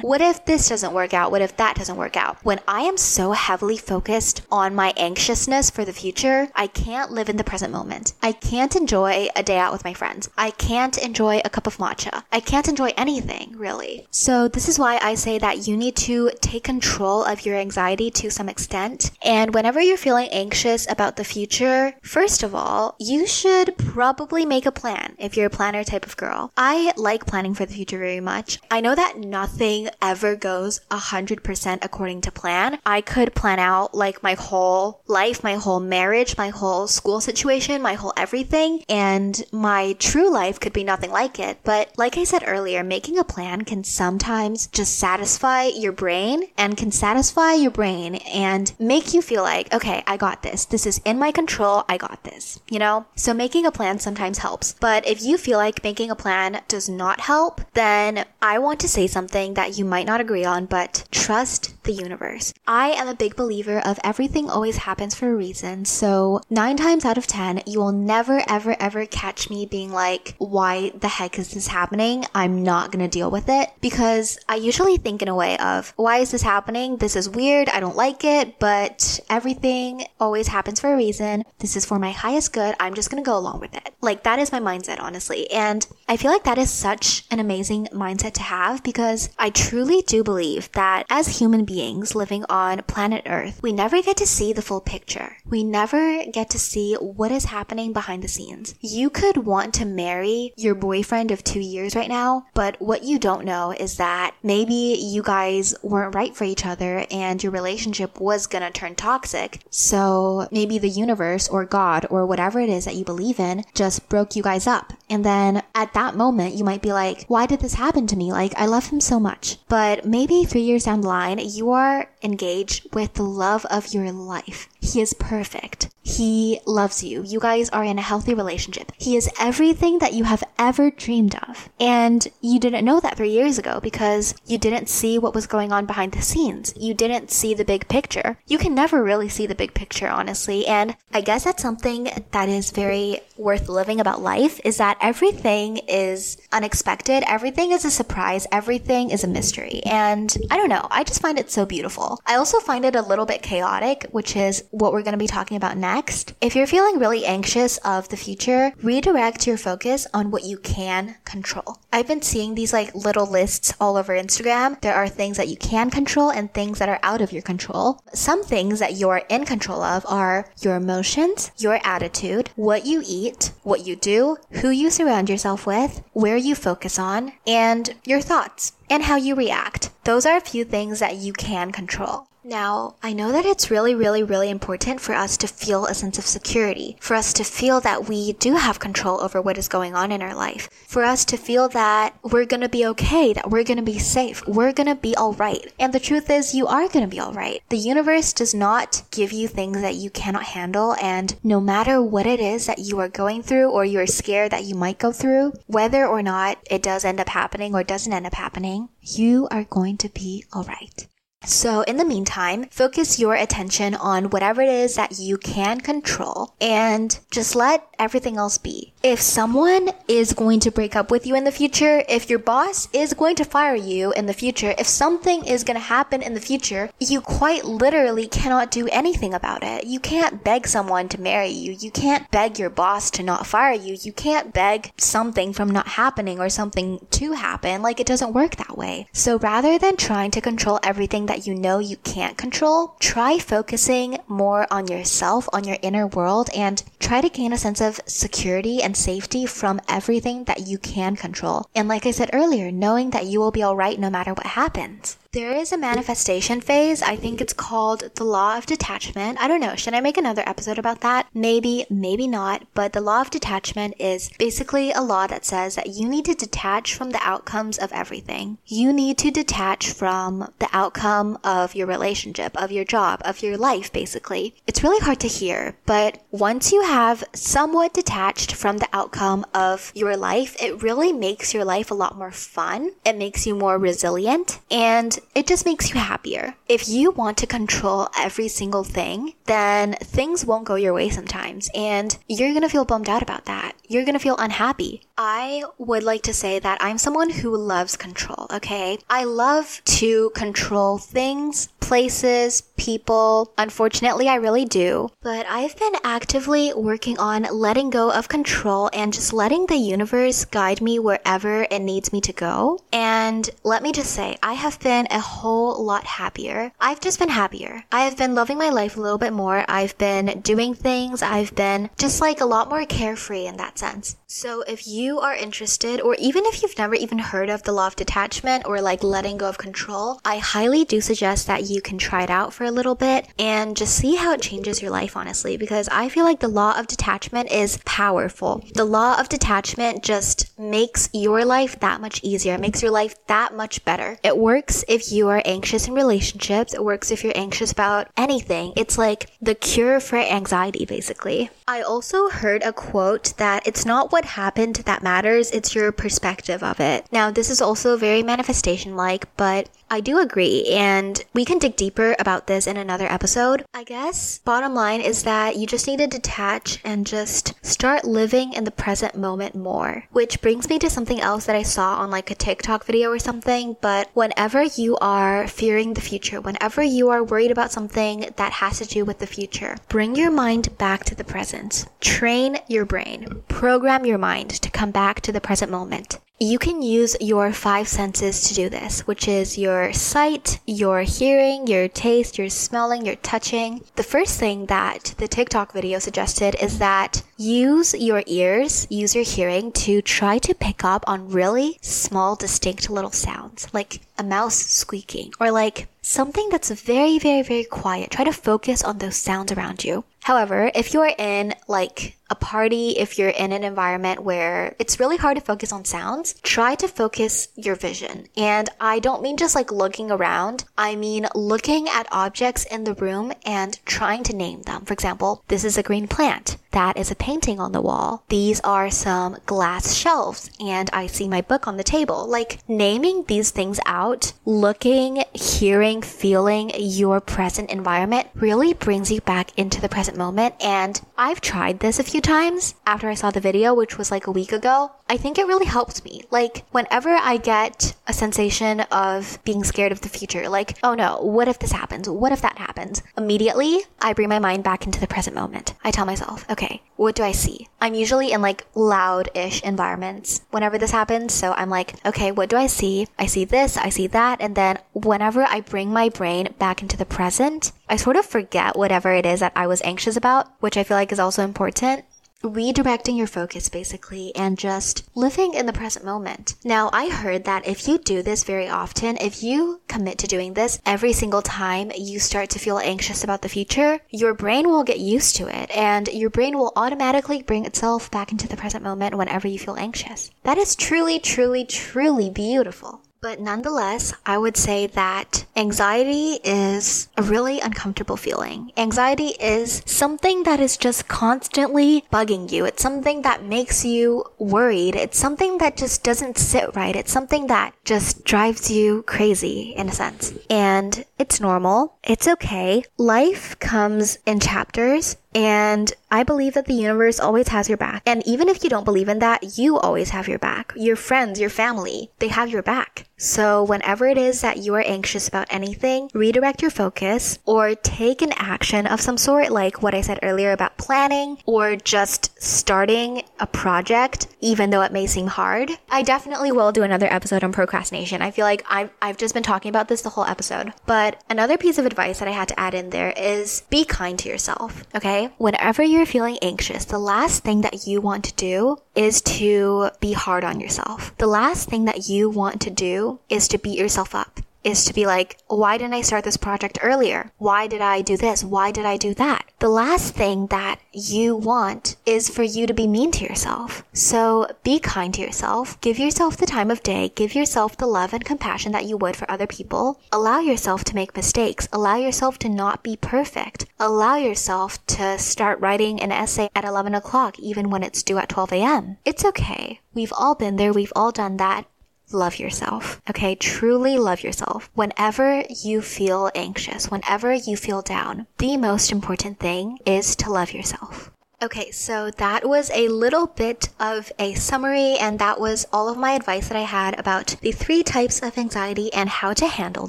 What 0.00 0.22
if 0.22 0.44
this 0.46 0.68
doesn't 0.68 0.94
work 0.94 1.12
out? 1.12 1.30
What 1.30 1.42
if 1.42 1.56
that 1.58 1.76
doesn't 1.76 1.96
work 1.96 2.16
out? 2.16 2.38
When 2.42 2.60
I 2.66 2.82
am 2.82 2.96
so 2.96 3.32
heavily 3.32 3.76
focused 3.76 4.46
on 4.50 4.74
my 4.74 4.94
anxiousness 4.96 5.68
for 5.68 5.84
the 5.84 5.92
future, 5.92 6.48
I 6.54 6.68
can't 6.68 7.12
live 7.12 7.28
in 7.28 7.36
the 7.36 7.44
present 7.44 7.72
moment. 7.72 8.14
I 8.22 8.32
can't 8.32 8.74
enjoy 8.74 9.28
a 9.36 9.42
day 9.42 9.58
out 9.58 9.72
with 9.72 9.84
my 9.84 9.92
friends. 9.92 10.30
I 10.38 10.50
can't 10.52 11.01
enjoy 11.02 11.40
a 11.44 11.50
cup 11.50 11.66
of 11.66 11.78
matcha. 11.78 12.22
I 12.32 12.40
can't 12.40 12.68
enjoy 12.68 12.92
anything, 12.96 13.54
really. 13.56 14.06
So 14.10 14.48
this 14.48 14.68
is 14.68 14.78
why 14.78 14.98
I 15.02 15.14
say 15.14 15.38
that 15.38 15.66
you 15.66 15.76
need 15.76 15.96
to 15.96 16.30
take 16.40 16.64
control 16.64 17.24
of 17.24 17.44
your 17.44 17.56
anxiety 17.56 18.10
to 18.12 18.30
some 18.30 18.48
extent. 18.48 19.10
And 19.22 19.54
whenever 19.54 19.80
you're 19.80 19.96
feeling 19.96 20.28
anxious 20.30 20.90
about 20.90 21.16
the 21.16 21.24
future, 21.24 21.94
first 22.02 22.42
of 22.42 22.54
all, 22.54 22.96
you 22.98 23.26
should 23.26 23.76
probably 23.76 24.46
make 24.46 24.66
a 24.66 24.72
plan 24.72 25.16
if 25.18 25.36
you're 25.36 25.46
a 25.46 25.50
planner 25.50 25.84
type 25.84 26.06
of 26.06 26.16
girl. 26.16 26.52
I 26.56 26.92
like 26.96 27.26
planning 27.26 27.54
for 27.54 27.66
the 27.66 27.74
future 27.74 27.98
very 27.98 28.20
much. 28.20 28.58
I 28.70 28.80
know 28.80 28.94
that 28.94 29.18
nothing 29.18 29.88
ever 30.00 30.36
goes 30.36 30.80
100% 30.90 31.78
according 31.84 32.20
to 32.22 32.32
plan. 32.32 32.78
I 32.86 33.00
could 33.00 33.34
plan 33.34 33.58
out 33.58 33.94
like 33.94 34.22
my 34.22 34.34
whole 34.34 35.02
life, 35.06 35.42
my 35.42 35.54
whole 35.54 35.80
marriage, 35.80 36.36
my 36.36 36.48
whole 36.48 36.86
school 36.86 37.20
situation, 37.20 37.82
my 37.82 37.94
whole 37.94 38.12
everything, 38.16 38.84
and 38.88 39.42
my 39.52 39.94
true 39.98 40.30
life 40.30 40.60
could 40.60 40.72
nothing 40.84 41.10
like 41.10 41.38
it. 41.38 41.58
But 41.64 41.92
like 41.96 42.16
I 42.16 42.24
said 42.24 42.44
earlier, 42.46 42.82
making 42.82 43.18
a 43.18 43.24
plan 43.24 43.62
can 43.62 43.84
sometimes 43.84 44.66
just 44.68 44.98
satisfy 44.98 45.64
your 45.64 45.92
brain 45.92 46.44
and 46.56 46.76
can 46.76 46.90
satisfy 46.90 47.54
your 47.54 47.70
brain 47.70 48.16
and 48.32 48.72
make 48.78 49.14
you 49.14 49.22
feel 49.22 49.42
like, 49.42 49.72
okay, 49.72 50.02
I 50.06 50.16
got 50.16 50.42
this. 50.42 50.64
This 50.64 50.86
is 50.86 51.00
in 51.04 51.18
my 51.18 51.32
control. 51.32 51.84
I 51.88 51.96
got 51.96 52.24
this, 52.24 52.60
you 52.70 52.78
know? 52.78 53.06
So 53.16 53.34
making 53.34 53.66
a 53.66 53.72
plan 53.72 53.98
sometimes 53.98 54.38
helps. 54.38 54.74
But 54.80 55.06
if 55.06 55.22
you 55.22 55.38
feel 55.38 55.58
like 55.58 55.84
making 55.84 56.10
a 56.10 56.16
plan 56.16 56.62
does 56.68 56.88
not 56.88 57.20
help, 57.20 57.60
then 57.74 58.24
I 58.40 58.58
want 58.58 58.80
to 58.80 58.88
say 58.88 59.06
something 59.06 59.54
that 59.54 59.78
you 59.78 59.84
might 59.84 60.06
not 60.06 60.20
agree 60.20 60.44
on, 60.44 60.66
but 60.66 61.04
trust 61.10 61.81
the 61.84 61.92
universe. 61.92 62.54
I 62.66 62.90
am 62.90 63.08
a 63.08 63.14
big 63.14 63.36
believer 63.36 63.78
of 63.78 63.98
everything 64.04 64.48
always 64.48 64.78
happens 64.78 65.14
for 65.14 65.30
a 65.30 65.34
reason. 65.34 65.84
So 65.84 66.40
nine 66.50 66.76
times 66.76 67.04
out 67.04 67.18
of 67.18 67.26
10, 67.26 67.62
you 67.66 67.78
will 67.80 67.92
never, 67.92 68.42
ever, 68.48 68.76
ever 68.80 69.06
catch 69.06 69.50
me 69.50 69.66
being 69.66 69.92
like, 69.92 70.34
why 70.38 70.90
the 70.90 71.08
heck 71.08 71.38
is 71.38 71.52
this 71.52 71.68
happening? 71.68 72.24
I'm 72.34 72.62
not 72.62 72.92
to 73.02 73.08
deal 73.08 73.30
with 73.30 73.48
it 73.48 73.70
because 73.80 74.38
I 74.48 74.56
usually 74.56 74.96
think 74.96 75.22
in 75.22 75.28
a 75.28 75.34
way 75.34 75.58
of, 75.58 75.92
why 75.96 76.18
is 76.18 76.30
this 76.30 76.42
happening? 76.42 76.96
This 76.96 77.16
is 77.16 77.28
weird. 77.28 77.68
I 77.68 77.80
don't 77.80 77.96
like 77.96 78.24
it, 78.24 78.58
but 78.58 79.20
everything 79.28 80.06
always 80.20 80.48
happens 80.48 80.80
for 80.80 80.92
a 80.92 80.96
reason. 80.96 81.44
This 81.58 81.76
is 81.76 81.84
for 81.84 81.98
my 81.98 82.12
highest 82.12 82.52
good. 82.52 82.74
I'm 82.78 82.94
just 82.94 83.10
to 83.22 83.26
go 83.26 83.36
along 83.36 83.60
with 83.60 83.74
it. 83.74 83.91
Like 84.02 84.24
that 84.24 84.40
is 84.40 84.50
my 84.50 84.58
mindset, 84.58 85.00
honestly. 85.00 85.48
And 85.50 85.86
I 86.08 86.16
feel 86.16 86.32
like 86.32 86.42
that 86.42 86.58
is 86.58 86.70
such 86.70 87.24
an 87.30 87.38
amazing 87.38 87.86
mindset 87.92 88.32
to 88.34 88.42
have 88.42 88.82
because 88.82 89.30
I 89.38 89.50
truly 89.50 90.02
do 90.02 90.24
believe 90.24 90.70
that 90.72 91.06
as 91.08 91.38
human 91.38 91.64
beings 91.64 92.16
living 92.16 92.44
on 92.48 92.82
planet 92.82 93.22
Earth, 93.26 93.60
we 93.62 93.72
never 93.72 94.02
get 94.02 94.16
to 94.16 94.26
see 94.26 94.52
the 94.52 94.60
full 94.60 94.80
picture. 94.80 95.36
We 95.46 95.62
never 95.62 96.24
get 96.26 96.50
to 96.50 96.58
see 96.58 96.94
what 96.96 97.30
is 97.30 97.44
happening 97.46 97.92
behind 97.92 98.24
the 98.24 98.28
scenes. 98.28 98.74
You 98.80 99.08
could 99.08 99.36
want 99.36 99.72
to 99.74 99.84
marry 99.84 100.52
your 100.56 100.74
boyfriend 100.74 101.30
of 101.30 101.44
two 101.44 101.60
years 101.60 101.94
right 101.94 102.08
now, 102.08 102.46
but 102.54 102.80
what 102.80 103.04
you 103.04 103.20
don't 103.20 103.44
know 103.44 103.70
is 103.70 103.98
that 103.98 104.34
maybe 104.42 104.74
you 104.74 105.22
guys 105.22 105.74
weren't 105.82 106.14
right 106.14 106.34
for 106.34 106.44
each 106.44 106.66
other 106.66 107.06
and 107.10 107.40
your 107.42 107.52
relationship 107.52 108.20
was 108.20 108.48
gonna 108.48 108.72
turn 108.72 108.96
toxic. 108.96 109.60
So 109.70 110.48
maybe 110.50 110.78
the 110.78 110.88
universe 110.88 111.48
or 111.48 111.64
God 111.64 112.06
or 112.10 112.26
whatever 112.26 112.58
it 112.58 112.68
is 112.68 112.84
that 112.84 112.96
you 112.96 113.04
believe 113.04 113.38
in 113.38 113.64
just 113.74 113.91
broke 113.98 114.36
you 114.36 114.42
guys 114.42 114.66
up. 114.66 114.92
And 115.08 115.24
then 115.24 115.62
at 115.74 115.94
that 115.94 116.16
moment, 116.16 116.54
you 116.54 116.64
might 116.64 116.82
be 116.82 116.92
like, 116.92 117.24
why 117.28 117.46
did 117.46 117.60
this 117.60 117.74
happen 117.74 118.06
to 118.08 118.16
me? 118.16 118.32
Like, 118.32 118.54
I 118.56 118.66
love 118.66 118.88
him 118.88 119.00
so 119.00 119.18
much. 119.18 119.58
But 119.68 120.04
maybe 120.04 120.44
three 120.44 120.62
years 120.62 120.84
down 120.84 121.00
the 121.02 121.08
line, 121.08 121.38
you 121.38 121.70
are 121.70 122.10
engaged 122.22 122.94
with 122.94 123.14
the 123.14 123.22
love 123.22 123.64
of 123.66 123.92
your 123.92 124.10
life. 124.12 124.68
He 124.82 125.00
is 125.00 125.14
perfect. 125.14 125.88
He 126.02 126.60
loves 126.66 127.04
you. 127.04 127.22
You 127.22 127.38
guys 127.38 127.70
are 127.70 127.84
in 127.84 127.98
a 127.98 128.02
healthy 128.02 128.34
relationship. 128.34 128.90
He 128.98 129.16
is 129.16 129.30
everything 129.38 130.00
that 130.00 130.12
you 130.12 130.24
have 130.24 130.42
ever 130.58 130.90
dreamed 130.90 131.36
of. 131.48 131.68
And 131.78 132.26
you 132.40 132.58
didn't 132.58 132.84
know 132.84 132.98
that 133.00 133.16
three 133.16 133.30
years 133.30 133.56
ago 133.56 133.78
because 133.80 134.34
you 134.44 134.58
didn't 134.58 134.88
see 134.88 135.18
what 135.18 135.34
was 135.34 135.46
going 135.46 135.72
on 135.72 135.86
behind 135.86 136.12
the 136.12 136.20
scenes. 136.20 136.74
You 136.76 136.92
didn't 136.92 137.30
see 137.30 137.54
the 137.54 137.64
big 137.64 137.88
picture. 137.88 138.36
You 138.48 138.58
can 138.58 138.74
never 138.74 139.02
really 139.02 139.28
see 139.28 139.46
the 139.46 139.54
big 139.54 139.74
picture, 139.74 140.08
honestly. 140.08 140.66
And 140.66 140.96
I 141.14 141.20
guess 141.20 141.44
that's 141.44 141.62
something 141.62 142.10
that 142.32 142.48
is 142.48 142.72
very 142.72 143.20
worth 143.36 143.68
living 143.68 144.00
about 144.00 144.22
life 144.22 144.60
is 144.64 144.78
that 144.78 144.98
everything 145.00 145.78
is 145.88 146.36
unexpected. 146.52 147.22
Everything 147.28 147.70
is 147.70 147.84
a 147.84 147.90
surprise. 147.90 148.46
Everything 148.50 149.10
is 149.10 149.22
a 149.22 149.28
mystery. 149.28 149.80
And 149.84 150.36
I 150.50 150.56
don't 150.56 150.68
know. 150.68 150.86
I 150.90 151.04
just 151.04 151.22
find 151.22 151.38
it 151.38 151.50
so 151.50 151.64
beautiful. 151.64 152.20
I 152.26 152.34
also 152.34 152.58
find 152.58 152.84
it 152.84 152.96
a 152.96 153.02
little 153.02 153.26
bit 153.26 153.42
chaotic, 153.42 154.06
which 154.10 154.36
is 154.36 154.64
what 154.72 154.92
we're 154.92 155.02
going 155.02 155.12
to 155.12 155.18
be 155.18 155.26
talking 155.26 155.56
about 155.56 155.76
next. 155.76 156.34
If 156.40 156.56
you're 156.56 156.66
feeling 156.66 156.98
really 156.98 157.24
anxious 157.26 157.76
of 157.78 158.08
the 158.08 158.16
future, 158.16 158.72
redirect 158.82 159.46
your 159.46 159.58
focus 159.58 160.06
on 160.12 160.30
what 160.30 160.44
you 160.44 160.56
can 160.58 161.16
control. 161.24 161.78
I've 161.92 162.08
been 162.08 162.22
seeing 162.22 162.54
these 162.54 162.72
like 162.72 162.94
little 162.94 163.26
lists 163.26 163.74
all 163.78 163.96
over 163.96 164.14
Instagram. 164.14 164.80
There 164.80 164.94
are 164.94 165.08
things 165.08 165.36
that 165.36 165.48
you 165.48 165.56
can 165.56 165.90
control 165.90 166.30
and 166.30 166.52
things 166.52 166.78
that 166.78 166.88
are 166.88 167.00
out 167.02 167.20
of 167.20 167.32
your 167.32 167.42
control. 167.42 168.00
Some 168.14 168.42
things 168.42 168.78
that 168.78 168.96
you're 168.96 169.22
in 169.28 169.44
control 169.44 169.82
of 169.82 170.06
are 170.08 170.50
your 170.60 170.74
emotions, 170.76 171.52
your 171.58 171.78
attitude, 171.84 172.50
what 172.56 172.86
you 172.86 173.02
eat, 173.06 173.52
what 173.62 173.86
you 173.86 173.94
do, 173.94 174.38
who 174.52 174.70
you 174.70 174.90
surround 174.90 175.28
yourself 175.28 175.66
with, 175.66 176.02
where 176.12 176.38
you 176.38 176.54
focus 176.54 176.98
on, 176.98 177.32
and 177.46 177.94
your 178.04 178.22
thoughts 178.22 178.72
and 178.88 179.02
how 179.02 179.16
you 179.16 179.34
react. 179.34 179.90
Those 180.04 180.26
are 180.26 180.36
a 180.36 180.40
few 180.40 180.64
things 180.64 180.98
that 180.98 181.16
you 181.16 181.32
can 181.32 181.72
control. 181.72 182.26
Now, 182.44 182.96
I 183.04 183.12
know 183.12 183.30
that 183.30 183.46
it's 183.46 183.70
really, 183.70 183.94
really, 183.94 184.24
really 184.24 184.50
important 184.50 185.00
for 185.00 185.14
us 185.14 185.36
to 185.36 185.46
feel 185.46 185.86
a 185.86 185.94
sense 185.94 186.18
of 186.18 186.26
security, 186.26 186.96
for 186.98 187.14
us 187.14 187.32
to 187.34 187.44
feel 187.44 187.80
that 187.82 188.08
we 188.08 188.32
do 188.32 188.56
have 188.56 188.80
control 188.80 189.20
over 189.20 189.40
what 189.40 189.58
is 189.58 189.68
going 189.68 189.94
on 189.94 190.10
in 190.10 190.20
our 190.20 190.34
life, 190.34 190.68
for 190.88 191.04
us 191.04 191.24
to 191.26 191.36
feel 191.36 191.68
that 191.68 192.16
we're 192.24 192.44
gonna 192.44 192.68
be 192.68 192.84
okay, 192.86 193.32
that 193.32 193.48
we're 193.48 193.62
gonna 193.62 193.80
be 193.80 194.00
safe, 194.00 194.44
we're 194.48 194.72
gonna 194.72 194.96
be 194.96 195.16
alright. 195.16 195.72
And 195.78 195.92
the 195.92 196.00
truth 196.00 196.28
is, 196.30 196.52
you 196.52 196.66
are 196.66 196.88
gonna 196.88 197.06
be 197.06 197.20
alright. 197.20 197.62
The 197.68 197.78
universe 197.78 198.32
does 198.32 198.52
not 198.52 199.04
give 199.12 199.30
you 199.30 199.46
things 199.46 199.80
that 199.80 199.94
you 199.94 200.10
cannot 200.10 200.42
handle, 200.42 200.96
and 201.00 201.36
no 201.44 201.60
matter 201.60 202.02
what 202.02 202.26
it 202.26 202.40
is 202.40 202.66
that 202.66 202.80
you 202.80 202.98
are 202.98 203.08
going 203.08 203.44
through 203.44 203.70
or 203.70 203.84
you're 203.84 204.08
scared 204.08 204.50
that 204.50 204.64
you 204.64 204.74
might 204.74 204.98
go 204.98 205.12
through, 205.12 205.52
whether 205.68 206.04
or 206.04 206.24
not 206.24 206.58
it 206.68 206.82
does 206.82 207.04
end 207.04 207.20
up 207.20 207.28
happening 207.28 207.72
or 207.72 207.84
doesn't 207.84 208.12
end 208.12 208.26
up 208.26 208.34
happening, 208.34 208.88
you 209.00 209.46
are 209.52 209.62
going 209.62 209.96
to 209.98 210.08
be 210.08 210.44
alright. 210.52 211.06
So, 211.44 211.82
in 211.82 211.96
the 211.96 212.04
meantime, 212.04 212.66
focus 212.70 213.18
your 213.18 213.34
attention 213.34 213.94
on 213.94 214.30
whatever 214.30 214.62
it 214.62 214.68
is 214.68 214.94
that 214.94 215.18
you 215.18 215.36
can 215.38 215.80
control 215.80 216.54
and 216.60 217.18
just 217.30 217.54
let 217.54 217.86
everything 217.98 218.36
else 218.36 218.58
be. 218.58 218.92
If 219.02 219.20
someone 219.20 219.90
is 220.08 220.32
going 220.32 220.60
to 220.60 220.70
break 220.70 220.94
up 220.94 221.10
with 221.10 221.26
you 221.26 221.34
in 221.34 221.44
the 221.44 221.50
future, 221.50 222.04
if 222.08 222.30
your 222.30 222.38
boss 222.38 222.88
is 222.92 223.14
going 223.14 223.36
to 223.36 223.44
fire 223.44 223.74
you 223.74 224.12
in 224.12 224.26
the 224.26 224.32
future, 224.32 224.74
if 224.78 224.86
something 224.86 225.44
is 225.44 225.64
going 225.64 225.76
to 225.76 225.80
happen 225.80 226.22
in 226.22 226.34
the 226.34 226.40
future, 226.40 226.90
you 227.00 227.20
quite 227.20 227.64
literally 227.64 228.26
cannot 228.26 228.70
do 228.70 228.88
anything 228.88 229.34
about 229.34 229.62
it. 229.62 229.86
You 229.86 229.98
can't 229.98 230.44
beg 230.44 230.66
someone 230.66 231.08
to 231.08 231.20
marry 231.20 231.48
you. 231.48 231.72
You 231.72 231.90
can't 231.90 232.30
beg 232.30 232.58
your 232.58 232.70
boss 232.70 233.10
to 233.12 233.22
not 233.22 233.46
fire 233.46 233.74
you. 233.74 233.96
You 234.00 234.12
can't 234.12 234.52
beg 234.52 234.92
something 234.96 235.52
from 235.52 235.70
not 235.70 235.88
happening 235.88 236.38
or 236.38 236.48
something 236.48 237.04
to 237.10 237.32
happen. 237.32 237.82
Like, 237.82 238.00
it 238.00 238.06
doesn't 238.06 238.32
work 238.32 238.56
that 238.56 238.78
way. 238.78 239.08
So, 239.12 239.38
rather 239.38 239.78
than 239.78 239.96
trying 239.96 240.30
to 240.32 240.40
control 240.40 240.78
everything 240.82 241.26
that 241.32 241.46
you 241.46 241.54
know 241.54 241.78
you 241.78 241.96
can't 241.96 242.36
control, 242.36 242.94
try 243.00 243.38
focusing 243.38 244.18
more 244.28 244.66
on 244.70 244.86
yourself, 244.86 245.48
on 245.50 245.64
your 245.64 245.78
inner 245.80 246.06
world, 246.06 246.50
and 246.54 246.82
try 247.02 247.20
to 247.20 247.28
gain 247.28 247.52
a 247.52 247.58
sense 247.58 247.80
of 247.80 248.00
security 248.06 248.82
and 248.82 248.96
safety 248.96 249.44
from 249.44 249.80
everything 249.88 250.44
that 250.44 250.66
you 250.66 250.78
can 250.78 251.16
control. 251.16 251.66
And 251.74 251.88
like 251.88 252.06
I 252.06 252.12
said 252.12 252.30
earlier, 252.32 252.70
knowing 252.70 253.10
that 253.10 253.26
you 253.26 253.40
will 253.40 253.50
be 253.50 253.64
alright 253.64 253.98
no 253.98 254.08
matter 254.08 254.32
what 254.32 254.46
happens. 254.46 255.18
There 255.32 255.56
is 255.56 255.72
a 255.72 255.78
manifestation 255.78 256.60
phase. 256.60 257.00
I 257.00 257.16
think 257.16 257.40
it's 257.40 257.54
called 257.54 258.10
the 258.16 258.24
law 258.24 258.58
of 258.58 258.66
detachment. 258.66 259.40
I 259.40 259.48
don't 259.48 259.62
know. 259.62 259.76
Should 259.76 259.94
I 259.94 260.00
make 260.02 260.18
another 260.18 260.42
episode 260.44 260.78
about 260.78 261.00
that? 261.00 261.26
Maybe, 261.32 261.86
maybe 261.88 262.26
not. 262.26 262.66
But 262.74 262.92
the 262.92 263.00
law 263.00 263.22
of 263.22 263.30
detachment 263.30 263.94
is 263.98 264.28
basically 264.38 264.92
a 264.92 265.00
law 265.00 265.26
that 265.26 265.46
says 265.46 265.74
that 265.74 265.88
you 265.88 266.06
need 266.06 266.26
to 266.26 266.34
detach 266.34 266.94
from 266.94 267.12
the 267.12 267.22
outcomes 267.22 267.78
of 267.78 267.92
everything. 267.92 268.58
You 268.66 268.92
need 268.92 269.16
to 269.18 269.30
detach 269.30 269.90
from 269.90 270.52
the 270.58 270.68
outcome 270.70 271.38
of 271.42 271.74
your 271.74 271.86
relationship, 271.86 272.54
of 272.60 272.70
your 272.70 272.84
job, 272.84 273.22
of 273.24 273.42
your 273.42 273.56
life, 273.56 273.90
basically. 273.90 274.54
It's 274.66 274.82
really 274.82 275.00
hard 275.00 275.20
to 275.20 275.28
hear, 275.28 275.76
but 275.86 276.22
once 276.30 276.72
you 276.72 276.82
have 276.82 276.91
somewhat 277.32 277.94
detached 277.94 278.52
from 278.52 278.76
the 278.76 278.88
outcome 278.92 279.46
of 279.54 279.92
your 279.94 280.14
life, 280.14 280.54
it 280.60 280.82
really 280.82 281.10
makes 281.10 281.54
your 281.54 281.64
life 281.64 281.90
a 281.90 281.94
lot 281.94 282.18
more 282.18 282.30
fun. 282.30 282.90
It 283.02 283.16
makes 283.16 283.46
you 283.46 283.54
more 283.54 283.78
resilient 283.78 284.60
and 284.72 285.18
it 285.34 285.46
just 285.46 285.66
makes 285.66 285.90
you 285.90 286.00
happier. 286.00 286.56
If 286.66 286.88
you 286.88 287.10
want 287.10 287.36
to 287.38 287.46
control 287.46 288.08
every 288.18 288.48
single 288.48 288.82
thing, 288.82 289.34
then 289.44 289.92
things 290.00 290.46
won't 290.46 290.64
go 290.64 290.76
your 290.76 290.94
way 290.94 291.10
sometimes. 291.10 291.68
And 291.74 292.18
you're 292.26 292.54
gonna 292.54 292.70
feel 292.70 292.86
bummed 292.86 293.08
out 293.08 293.22
about 293.22 293.44
that. 293.44 293.76
You're 293.86 294.06
gonna 294.06 294.18
feel 294.18 294.36
unhappy. 294.38 295.02
I 295.18 295.64
would 295.78 296.02
like 296.02 296.22
to 296.22 296.32
say 296.32 296.58
that 296.58 296.78
I'm 296.80 296.96
someone 296.96 297.28
who 297.30 297.54
loves 297.54 297.96
control, 297.96 298.46
okay? 298.50 298.98
I 299.10 299.24
love 299.24 299.82
to 299.84 300.30
control 300.30 300.96
things, 300.96 301.68
places, 301.80 302.62
people. 302.76 303.52
Unfortunately, 303.58 304.28
I 304.28 304.36
really 304.36 304.64
do. 304.64 305.10
But 305.20 305.44
I've 305.46 305.76
been 305.78 305.96
actively 306.02 306.72
working 306.74 307.18
on 307.18 307.42
letting 307.52 307.90
go 307.90 308.10
of 308.10 308.28
control 308.28 308.88
and 308.94 309.12
just 309.12 309.32
letting 309.32 309.66
the 309.66 309.76
universe 309.76 310.46
guide 310.46 310.80
me 310.80 310.98
wherever 310.98 311.66
it 311.70 311.80
needs 311.80 312.12
me 312.12 312.20
to 312.22 312.32
go. 312.32 312.80
And 312.92 313.50
let 313.62 313.82
me 313.82 313.92
just 313.92 314.12
say, 314.12 314.38
I 314.42 314.54
have 314.62 314.78
been 314.78 315.08
a 315.10 315.18
whole 315.18 315.84
lot 315.84 316.04
happier. 316.04 316.70
I've 316.80 317.00
just 317.00 317.18
been 317.18 317.28
happier. 317.28 317.82
I 317.90 318.04
have 318.04 318.16
been 318.16 318.36
loving 318.36 318.58
my 318.58 318.70
life 318.70 318.96
a 318.96 319.00
little 319.00 319.18
bit 319.18 319.32
more. 319.32 319.64
I've 319.68 319.98
been 319.98 320.40
doing 320.40 320.72
things. 320.72 321.20
I've 321.20 321.52
been 321.56 321.90
just 321.98 322.20
like 322.20 322.40
a 322.40 322.44
lot 322.44 322.68
more 322.68 322.84
carefree 322.86 323.46
in 323.46 323.56
that 323.56 323.76
sense. 323.76 324.14
So 324.28 324.62
if 324.62 324.86
you 324.86 325.18
are 325.18 325.34
interested, 325.34 326.00
or 326.00 326.14
even 326.14 326.46
if 326.46 326.62
you've 326.62 326.78
never 326.78 326.94
even 326.94 327.18
heard 327.18 327.50
of 327.50 327.64
the 327.64 327.72
law 327.72 327.88
of 327.88 327.96
detachment 327.96 328.64
or 328.64 328.80
like 328.80 329.02
letting 329.02 329.36
go 329.36 329.48
of 329.48 329.58
control, 329.58 330.20
I 330.24 330.38
highly 330.38 330.84
do 330.84 331.00
suggest 331.00 331.48
that 331.48 331.68
you 331.68 331.82
can 331.82 331.98
try 331.98 332.22
it 332.22 332.30
out 332.30 332.54
for 332.54 332.64
a 332.64 332.70
little 332.70 332.94
bit 332.94 333.26
and 333.40 333.76
just 333.76 333.96
see 333.96 334.14
how 334.14 334.32
it 334.32 334.40
changes 334.40 334.80
your 334.80 334.92
life, 334.92 335.16
honestly, 335.16 335.56
because 335.56 335.88
I 335.90 336.08
feel 336.08 336.24
like 336.24 336.40
the 336.40 336.48
law 336.48 336.78
of 336.78 336.86
detachment 336.86 337.50
is 337.50 337.80
powerful. 337.84 338.64
The 338.74 338.84
law 338.84 339.18
of 339.20 339.28
detachment 339.28 340.04
just 340.04 340.58
makes 340.58 341.10
your 341.12 341.44
life 341.44 341.78
that 341.80 342.00
much 342.00 342.20
easier, 342.22 342.54
it 342.54 342.60
makes 342.60 342.80
your 342.80 342.92
life 342.92 343.14
that 343.26 343.54
much 343.54 343.84
better. 343.84 344.18
It 344.22 344.38
works 344.38 344.51
if 344.60 345.10
you 345.10 345.28
are 345.28 345.40
anxious 345.44 345.88
in 345.88 345.94
relationships, 345.94 346.74
it 346.74 346.84
works 346.84 347.10
if 347.10 347.24
you're 347.24 347.36
anxious 347.36 347.72
about 347.72 348.08
anything. 348.16 348.72
It's 348.76 348.98
like 348.98 349.30
the 349.40 349.54
cure 349.54 349.98
for 350.00 350.16
anxiety, 350.16 350.84
basically. 350.84 351.50
I 351.66 351.82
also 351.82 352.28
heard 352.28 352.62
a 352.62 352.72
quote 352.72 353.34
that 353.36 353.66
it's 353.66 353.86
not 353.86 354.12
what 354.12 354.24
happened 354.24 354.76
that 354.76 355.02
matters, 355.02 355.50
it's 355.50 355.74
your 355.74 355.92
perspective 355.92 356.62
of 356.62 356.80
it. 356.80 357.06
Now, 357.12 357.30
this 357.30 357.50
is 357.50 357.62
also 357.62 357.96
very 357.96 358.22
manifestation 358.22 358.96
like, 358.96 359.34
but 359.36 359.68
I 359.90 360.00
do 360.00 360.18
agree, 360.18 360.64
and 360.72 361.22
we 361.34 361.44
can 361.44 361.58
dig 361.58 361.76
deeper 361.76 362.16
about 362.18 362.46
this 362.46 362.66
in 362.66 362.78
another 362.78 363.06
episode. 363.12 363.62
I 363.74 363.84
guess 363.84 364.38
bottom 364.38 364.74
line 364.74 365.02
is 365.02 365.22
that 365.24 365.56
you 365.56 365.66
just 365.66 365.86
need 365.86 365.98
to 365.98 366.06
detach 366.06 366.80
and 366.82 367.06
just 367.06 367.52
start 367.62 368.04
living 368.04 368.54
in 368.54 368.64
the 368.64 368.70
present 368.70 369.16
moment 369.16 369.54
more. 369.54 370.04
Which 370.10 370.40
brings 370.40 370.70
me 370.70 370.78
to 370.78 370.88
something 370.88 371.20
else 371.20 371.44
that 371.44 371.56
I 371.56 371.62
saw 371.62 371.96
on 371.96 372.10
like 372.10 372.30
a 372.30 372.34
TikTok 372.34 372.86
video 372.86 373.10
or 373.10 373.18
something. 373.18 373.76
But 373.82 374.08
whenever 374.14 374.62
you 374.62 374.96
are 374.96 375.46
fearing 375.46 375.92
the 375.92 376.00
future, 376.00 376.40
whenever 376.40 376.82
you 376.82 377.10
are 377.10 377.22
worried 377.22 377.50
about 377.50 377.70
something 377.70 378.30
that 378.36 378.52
has 378.52 378.78
to 378.78 378.86
do 378.86 379.04
with 379.04 379.18
the 379.18 379.26
future, 379.26 379.76
bring 379.90 380.16
your 380.16 380.30
mind 380.30 380.78
back 380.78 381.04
to 381.04 381.14
the 381.14 381.22
present. 381.22 381.61
Train 382.00 382.58
your 382.68 382.84
brain. 382.84 383.42
Program 383.48 384.04
your 384.04 384.18
mind 384.18 384.50
to 384.50 384.70
come 384.70 384.90
back 384.90 385.20
to 385.22 385.32
the 385.32 385.40
present 385.40 385.70
moment. 385.70 386.18
You 386.42 386.58
can 386.58 386.82
use 386.82 387.16
your 387.20 387.52
five 387.52 387.86
senses 387.86 388.48
to 388.48 388.54
do 388.54 388.68
this, 388.68 389.06
which 389.06 389.28
is 389.28 389.56
your 389.56 389.92
sight, 389.92 390.58
your 390.66 391.02
hearing, 391.02 391.68
your 391.68 391.86
taste, 391.86 392.36
your 392.36 392.48
smelling, 392.48 393.06
your 393.06 393.14
touching. 393.14 393.84
The 393.94 394.02
first 394.02 394.40
thing 394.40 394.66
that 394.66 395.14
the 395.18 395.28
TikTok 395.28 395.72
video 395.72 396.00
suggested 396.00 396.56
is 396.60 396.80
that 396.80 397.22
use 397.36 397.94
your 397.94 398.24
ears, 398.26 398.88
use 398.90 399.14
your 399.14 399.22
hearing 399.22 399.70
to 399.86 400.02
try 400.02 400.38
to 400.38 400.52
pick 400.52 400.82
up 400.82 401.04
on 401.06 401.30
really 401.30 401.78
small, 401.80 402.34
distinct 402.34 402.90
little 402.90 403.12
sounds, 403.12 403.68
like 403.72 404.00
a 404.18 404.24
mouse 404.24 404.56
squeaking 404.56 405.32
or 405.38 405.52
like 405.52 405.86
something 406.02 406.48
that's 406.50 406.72
very, 406.72 407.20
very, 407.20 407.42
very 407.42 407.64
quiet. 407.64 408.10
Try 408.10 408.24
to 408.24 408.32
focus 408.32 408.82
on 408.82 408.98
those 408.98 409.16
sounds 409.16 409.52
around 409.52 409.84
you. 409.84 410.02
However, 410.24 410.72
if 410.74 410.92
you're 410.92 411.14
in 411.18 411.54
like 411.68 412.16
a 412.32 412.34
party, 412.34 412.92
if 412.92 413.18
you're 413.18 413.28
in 413.28 413.52
an 413.52 413.62
environment 413.62 414.22
where 414.22 414.74
it's 414.78 414.98
really 414.98 415.18
hard 415.18 415.36
to 415.36 415.44
focus 415.44 415.70
on 415.70 415.84
sounds, 415.84 416.34
try 416.42 416.74
to 416.74 416.88
focus 416.88 417.48
your 417.56 417.74
vision. 417.74 418.26
And 418.38 418.70
I 418.80 419.00
don't 419.00 419.22
mean 419.22 419.36
just 419.36 419.54
like 419.54 419.70
looking 419.70 420.10
around. 420.10 420.64
I 420.78 420.96
mean 420.96 421.26
looking 421.34 421.88
at 421.90 422.08
objects 422.10 422.64
in 422.64 422.84
the 422.84 422.94
room 422.94 423.34
and 423.44 423.78
trying 423.84 424.22
to 424.24 424.34
name 424.34 424.62
them. 424.62 424.86
For 424.86 424.94
example, 424.94 425.44
this 425.48 425.62
is 425.62 425.76
a 425.76 425.82
green 425.82 426.08
plant. 426.08 426.56
That 426.70 426.96
is 426.96 427.10
a 427.10 427.14
painting 427.14 427.60
on 427.60 427.72
the 427.72 427.82
wall. 427.82 428.24
These 428.30 428.60
are 428.60 428.90
some 428.90 429.36
glass 429.44 429.92
shelves 429.92 430.50
and 430.58 430.88
I 430.90 431.06
see 431.06 431.28
my 431.28 431.42
book 431.42 431.68
on 431.68 431.76
the 431.76 431.84
table. 431.84 432.26
Like 432.26 432.60
naming 432.66 433.24
these 433.24 433.50
things 433.50 433.78
out, 433.84 434.32
looking, 434.46 435.22
hearing, 435.34 436.00
feeling 436.00 436.72
your 436.74 437.20
present 437.20 437.70
environment 437.70 438.28
really 438.34 438.72
brings 438.72 439.12
you 439.12 439.20
back 439.20 439.50
into 439.58 439.82
the 439.82 439.90
present 439.90 440.16
moment. 440.16 440.54
And 440.64 440.98
I've 441.18 441.42
tried 441.42 441.80
this 441.80 441.98
a 441.98 442.04
few 442.04 442.21
times 442.22 442.74
after 442.86 443.08
I 443.08 443.14
saw 443.14 443.30
the 443.30 443.40
video, 443.40 443.74
which 443.74 443.98
was 443.98 444.10
like 444.10 444.26
a 444.26 444.32
week 444.32 444.52
ago. 444.52 444.92
I 445.08 445.16
think 445.16 445.38
it 445.38 445.46
really 445.46 445.66
helped 445.66 446.04
me. 446.04 446.22
Like 446.30 446.64
whenever 446.70 447.10
I 447.10 447.36
get 447.36 447.94
a 448.06 448.12
sensation 448.12 448.80
of 448.90 449.38
being 449.44 449.64
scared 449.64 449.92
of 449.92 450.00
the 450.00 450.08
future, 450.08 450.48
like, 450.48 450.78
oh 450.82 450.94
no, 450.94 451.20
what 451.20 451.48
if 451.48 451.58
this 451.58 451.72
happens? 451.72 452.08
What 452.08 452.32
if 452.32 452.40
that 452.42 452.58
happens? 452.58 453.02
Immediately, 453.18 453.80
I 454.00 454.14
bring 454.14 454.28
my 454.28 454.38
mind 454.38 454.64
back 454.64 454.86
into 454.86 455.00
the 455.00 455.06
present 455.06 455.36
moment. 455.36 455.74
I 455.84 455.90
tell 455.90 456.06
myself, 456.06 456.48
okay, 456.50 456.82
what 456.96 457.14
do 457.14 457.22
I 457.22 457.32
see? 457.32 457.68
I'm 457.80 457.94
usually 457.94 458.32
in 458.32 458.40
like 458.40 458.66
loud-ish 458.74 459.62
environments 459.62 460.42
whenever 460.50 460.78
this 460.78 460.92
happens. 460.92 461.34
So 461.34 461.52
I'm 461.52 461.68
like, 461.68 461.94
okay, 462.06 462.32
what 462.32 462.48
do 462.48 462.56
I 462.56 462.68
see? 462.68 463.08
I 463.18 463.26
see 463.26 463.44
this, 463.44 463.76
I 463.76 463.88
see 463.88 464.06
that. 464.08 464.40
And 464.40 464.54
then 464.54 464.78
whenever 464.94 465.42
I 465.42 465.60
bring 465.60 465.92
my 465.92 466.08
brain 466.08 466.54
back 466.58 466.80
into 466.80 466.96
the 466.96 467.04
present, 467.04 467.72
I 467.88 467.96
sort 467.96 468.16
of 468.16 468.24
forget 468.24 468.76
whatever 468.76 469.12
it 469.12 469.26
is 469.26 469.40
that 469.40 469.52
I 469.54 469.66
was 469.66 469.82
anxious 469.82 470.16
about, 470.16 470.48
which 470.60 470.76
I 470.76 470.84
feel 470.84 470.96
like 470.96 471.12
is 471.12 471.18
also 471.18 471.42
important 471.44 472.04
redirecting 472.42 473.16
your 473.16 473.26
focus 473.26 473.68
basically 473.68 474.34
and 474.36 474.58
just 474.58 475.04
living 475.14 475.54
in 475.54 475.66
the 475.66 475.72
present 475.72 476.04
moment. 476.04 476.54
Now, 476.64 476.90
I 476.92 477.08
heard 477.08 477.44
that 477.44 477.66
if 477.66 477.88
you 477.88 477.98
do 477.98 478.22
this 478.22 478.44
very 478.44 478.68
often, 478.68 479.16
if 479.20 479.42
you 479.42 479.80
commit 479.88 480.18
to 480.18 480.26
doing 480.26 480.54
this 480.54 480.80
every 480.84 481.12
single 481.12 481.42
time 481.42 481.92
you 481.96 482.18
start 482.18 482.50
to 482.50 482.58
feel 482.58 482.78
anxious 482.78 483.24
about 483.24 483.42
the 483.42 483.48
future, 483.48 484.00
your 484.10 484.34
brain 484.34 484.68
will 484.68 484.84
get 484.84 484.98
used 484.98 485.36
to 485.36 485.46
it 485.46 485.70
and 485.70 486.08
your 486.08 486.30
brain 486.30 486.58
will 486.58 486.72
automatically 486.76 487.42
bring 487.42 487.64
itself 487.64 488.10
back 488.10 488.32
into 488.32 488.48
the 488.48 488.56
present 488.56 488.82
moment 488.84 489.16
whenever 489.16 489.48
you 489.48 489.58
feel 489.58 489.76
anxious. 489.76 490.30
That 490.42 490.58
is 490.58 490.76
truly, 490.76 491.18
truly, 491.18 491.64
truly 491.64 492.30
beautiful. 492.30 493.02
But 493.22 493.38
nonetheless, 493.38 494.12
I 494.26 494.36
would 494.36 494.56
say 494.56 494.88
that 494.88 495.44
anxiety 495.54 496.40
is 496.42 497.08
a 497.16 497.22
really 497.22 497.60
uncomfortable 497.60 498.16
feeling. 498.16 498.72
Anxiety 498.76 499.36
is 499.38 499.80
something 499.86 500.42
that 500.42 500.58
is 500.58 500.76
just 500.76 501.06
constantly 501.06 502.02
bugging 502.12 502.50
you. 502.50 502.64
It's 502.64 502.82
something 502.82 503.22
that 503.22 503.44
makes 503.44 503.84
you 503.84 504.24
worried. 504.40 504.96
It's 504.96 505.20
something 505.20 505.58
that 505.58 505.76
just 505.76 506.02
doesn't 506.02 506.36
sit 506.36 506.74
right. 506.74 506.96
It's 506.96 507.12
something 507.12 507.46
that 507.46 507.74
just 507.84 508.24
drives 508.24 508.72
you 508.72 509.04
crazy 509.04 509.72
in 509.76 509.88
a 509.88 509.92
sense. 509.92 510.34
And 510.50 511.04
it's 511.16 511.40
normal. 511.40 511.94
It's 512.02 512.26
okay. 512.26 512.82
Life 512.98 513.56
comes 513.60 514.18
in 514.26 514.40
chapters 514.40 515.16
and 515.34 515.92
I 516.10 516.24
believe 516.24 516.54
that 516.54 516.66
the 516.66 516.74
universe 516.74 517.18
always 517.18 517.48
has 517.48 517.68
your 517.68 517.78
back. 517.78 518.02
And 518.04 518.26
even 518.26 518.48
if 518.48 518.62
you 518.62 518.68
don't 518.68 518.84
believe 518.84 519.08
in 519.08 519.20
that, 519.20 519.56
you 519.56 519.78
always 519.78 520.10
have 520.10 520.28
your 520.28 520.38
back. 520.38 520.72
Your 520.76 520.96
friends, 520.96 521.40
your 521.40 521.50
family, 521.50 522.10
they 522.18 522.28
have 522.28 522.50
your 522.50 522.62
back. 522.62 523.08
So, 523.22 523.62
whenever 523.62 524.08
it 524.08 524.18
is 524.18 524.40
that 524.40 524.56
you 524.56 524.74
are 524.74 524.82
anxious 524.84 525.28
about 525.28 525.46
anything, 525.48 526.10
redirect 526.12 526.60
your 526.60 526.72
focus 526.72 527.38
or 527.46 527.76
take 527.76 528.20
an 528.20 528.32
action 528.34 528.84
of 528.88 529.00
some 529.00 529.16
sort, 529.16 529.52
like 529.52 529.80
what 529.80 529.94
I 529.94 530.00
said 530.00 530.18
earlier 530.24 530.50
about 530.50 530.76
planning 530.76 531.38
or 531.46 531.76
just 531.76 532.42
starting 532.42 533.22
a 533.38 533.46
project, 533.46 534.26
even 534.40 534.70
though 534.70 534.82
it 534.82 534.90
may 534.90 535.06
seem 535.06 535.28
hard. 535.28 535.70
I 535.88 536.02
definitely 536.02 536.50
will 536.50 536.72
do 536.72 536.82
another 536.82 537.06
episode 537.06 537.44
on 537.44 537.52
procrastination. 537.52 538.22
I 538.22 538.32
feel 538.32 538.44
like 538.44 538.64
I've, 538.68 538.90
I've 539.00 539.18
just 539.18 539.34
been 539.34 539.44
talking 539.44 539.68
about 539.68 539.86
this 539.86 540.02
the 540.02 540.10
whole 540.10 540.24
episode. 540.24 540.72
But 540.86 541.22
another 541.30 541.56
piece 541.56 541.78
of 541.78 541.86
advice 541.86 542.18
that 542.18 542.26
I 542.26 542.32
had 542.32 542.48
to 542.48 542.58
add 542.58 542.74
in 542.74 542.90
there 542.90 543.12
is 543.16 543.62
be 543.70 543.84
kind 543.84 544.18
to 544.18 544.28
yourself, 544.28 544.82
okay? 544.96 545.30
Whenever 545.38 545.84
you're 545.84 546.06
feeling 546.06 546.38
anxious, 546.42 546.86
the 546.86 546.98
last 546.98 547.44
thing 547.44 547.60
that 547.60 547.86
you 547.86 548.00
want 548.00 548.24
to 548.24 548.34
do 548.34 548.78
is 548.94 549.20
to 549.22 549.90
be 550.00 550.12
hard 550.12 550.44
on 550.44 550.60
yourself. 550.60 551.16
The 551.18 551.26
last 551.26 551.68
thing 551.68 551.84
that 551.86 552.08
you 552.08 552.28
want 552.28 552.60
to 552.62 552.70
do 552.70 553.20
is 553.28 553.48
to 553.48 553.58
beat 553.58 553.78
yourself 553.78 554.14
up 554.14 554.40
is 554.64 554.84
to 554.84 554.94
be 554.94 555.06
like, 555.06 555.38
why 555.48 555.78
didn't 555.78 555.94
I 555.94 556.02
start 556.02 556.24
this 556.24 556.36
project 556.36 556.78
earlier? 556.82 557.32
Why 557.38 557.66
did 557.66 557.80
I 557.80 558.02
do 558.02 558.16
this? 558.16 558.44
Why 558.44 558.70
did 558.70 558.84
I 558.84 558.96
do 558.96 559.14
that? 559.14 559.46
The 559.58 559.68
last 559.68 560.14
thing 560.14 560.46
that 560.48 560.80
you 560.92 561.36
want 561.36 561.96
is 562.04 562.28
for 562.28 562.42
you 562.42 562.66
to 562.66 562.74
be 562.74 562.86
mean 562.86 563.12
to 563.12 563.24
yourself. 563.24 563.84
So 563.92 564.48
be 564.64 564.78
kind 564.78 565.14
to 565.14 565.20
yourself. 565.20 565.80
Give 565.80 565.98
yourself 565.98 566.36
the 566.36 566.46
time 566.46 566.70
of 566.70 566.82
day. 566.82 567.12
Give 567.14 567.34
yourself 567.34 567.76
the 567.76 567.86
love 567.86 568.12
and 568.12 568.24
compassion 568.24 568.72
that 568.72 568.86
you 568.86 568.96
would 568.96 569.16
for 569.16 569.30
other 569.30 569.46
people. 569.46 570.00
Allow 570.10 570.40
yourself 570.40 570.84
to 570.84 570.94
make 570.94 571.16
mistakes. 571.16 571.68
Allow 571.72 571.96
yourself 571.96 572.38
to 572.40 572.48
not 572.48 572.82
be 572.82 572.96
perfect. 572.96 573.66
Allow 573.78 574.16
yourself 574.16 574.84
to 574.86 575.18
start 575.18 575.60
writing 575.60 576.00
an 576.00 576.12
essay 576.12 576.48
at 576.54 576.64
11 576.64 576.94
o'clock, 576.94 577.38
even 577.38 577.70
when 577.70 577.82
it's 577.82 578.02
due 578.02 578.18
at 578.18 578.28
12 578.28 578.52
a.m. 578.52 578.96
It's 579.04 579.24
okay. 579.24 579.80
We've 579.94 580.12
all 580.16 580.34
been 580.34 580.56
there. 580.56 580.72
We've 580.72 580.92
all 580.96 581.12
done 581.12 581.36
that 581.36 581.66
love 582.12 582.38
yourself. 582.38 583.00
Okay. 583.08 583.34
Truly 583.34 583.98
love 583.98 584.22
yourself. 584.22 584.70
Whenever 584.74 585.44
you 585.62 585.82
feel 585.82 586.30
anxious, 586.34 586.90
whenever 586.90 587.32
you 587.32 587.56
feel 587.56 587.82
down, 587.82 588.26
the 588.38 588.56
most 588.56 588.92
important 588.92 589.38
thing 589.38 589.78
is 589.86 590.16
to 590.16 590.30
love 590.30 590.52
yourself. 590.52 591.10
Okay, 591.42 591.72
so 591.72 592.08
that 592.18 592.48
was 592.48 592.70
a 592.72 592.86
little 592.86 593.26
bit 593.26 593.68
of 593.80 594.12
a 594.16 594.34
summary, 594.34 594.94
and 594.94 595.18
that 595.18 595.40
was 595.40 595.66
all 595.72 595.88
of 595.88 595.98
my 595.98 596.12
advice 596.12 596.46
that 596.46 596.56
I 596.56 596.60
had 596.60 596.96
about 597.00 597.34
the 597.40 597.50
three 597.50 597.82
types 597.82 598.22
of 598.22 598.38
anxiety 598.38 598.92
and 598.92 599.08
how 599.08 599.32
to 599.32 599.48
handle 599.48 599.88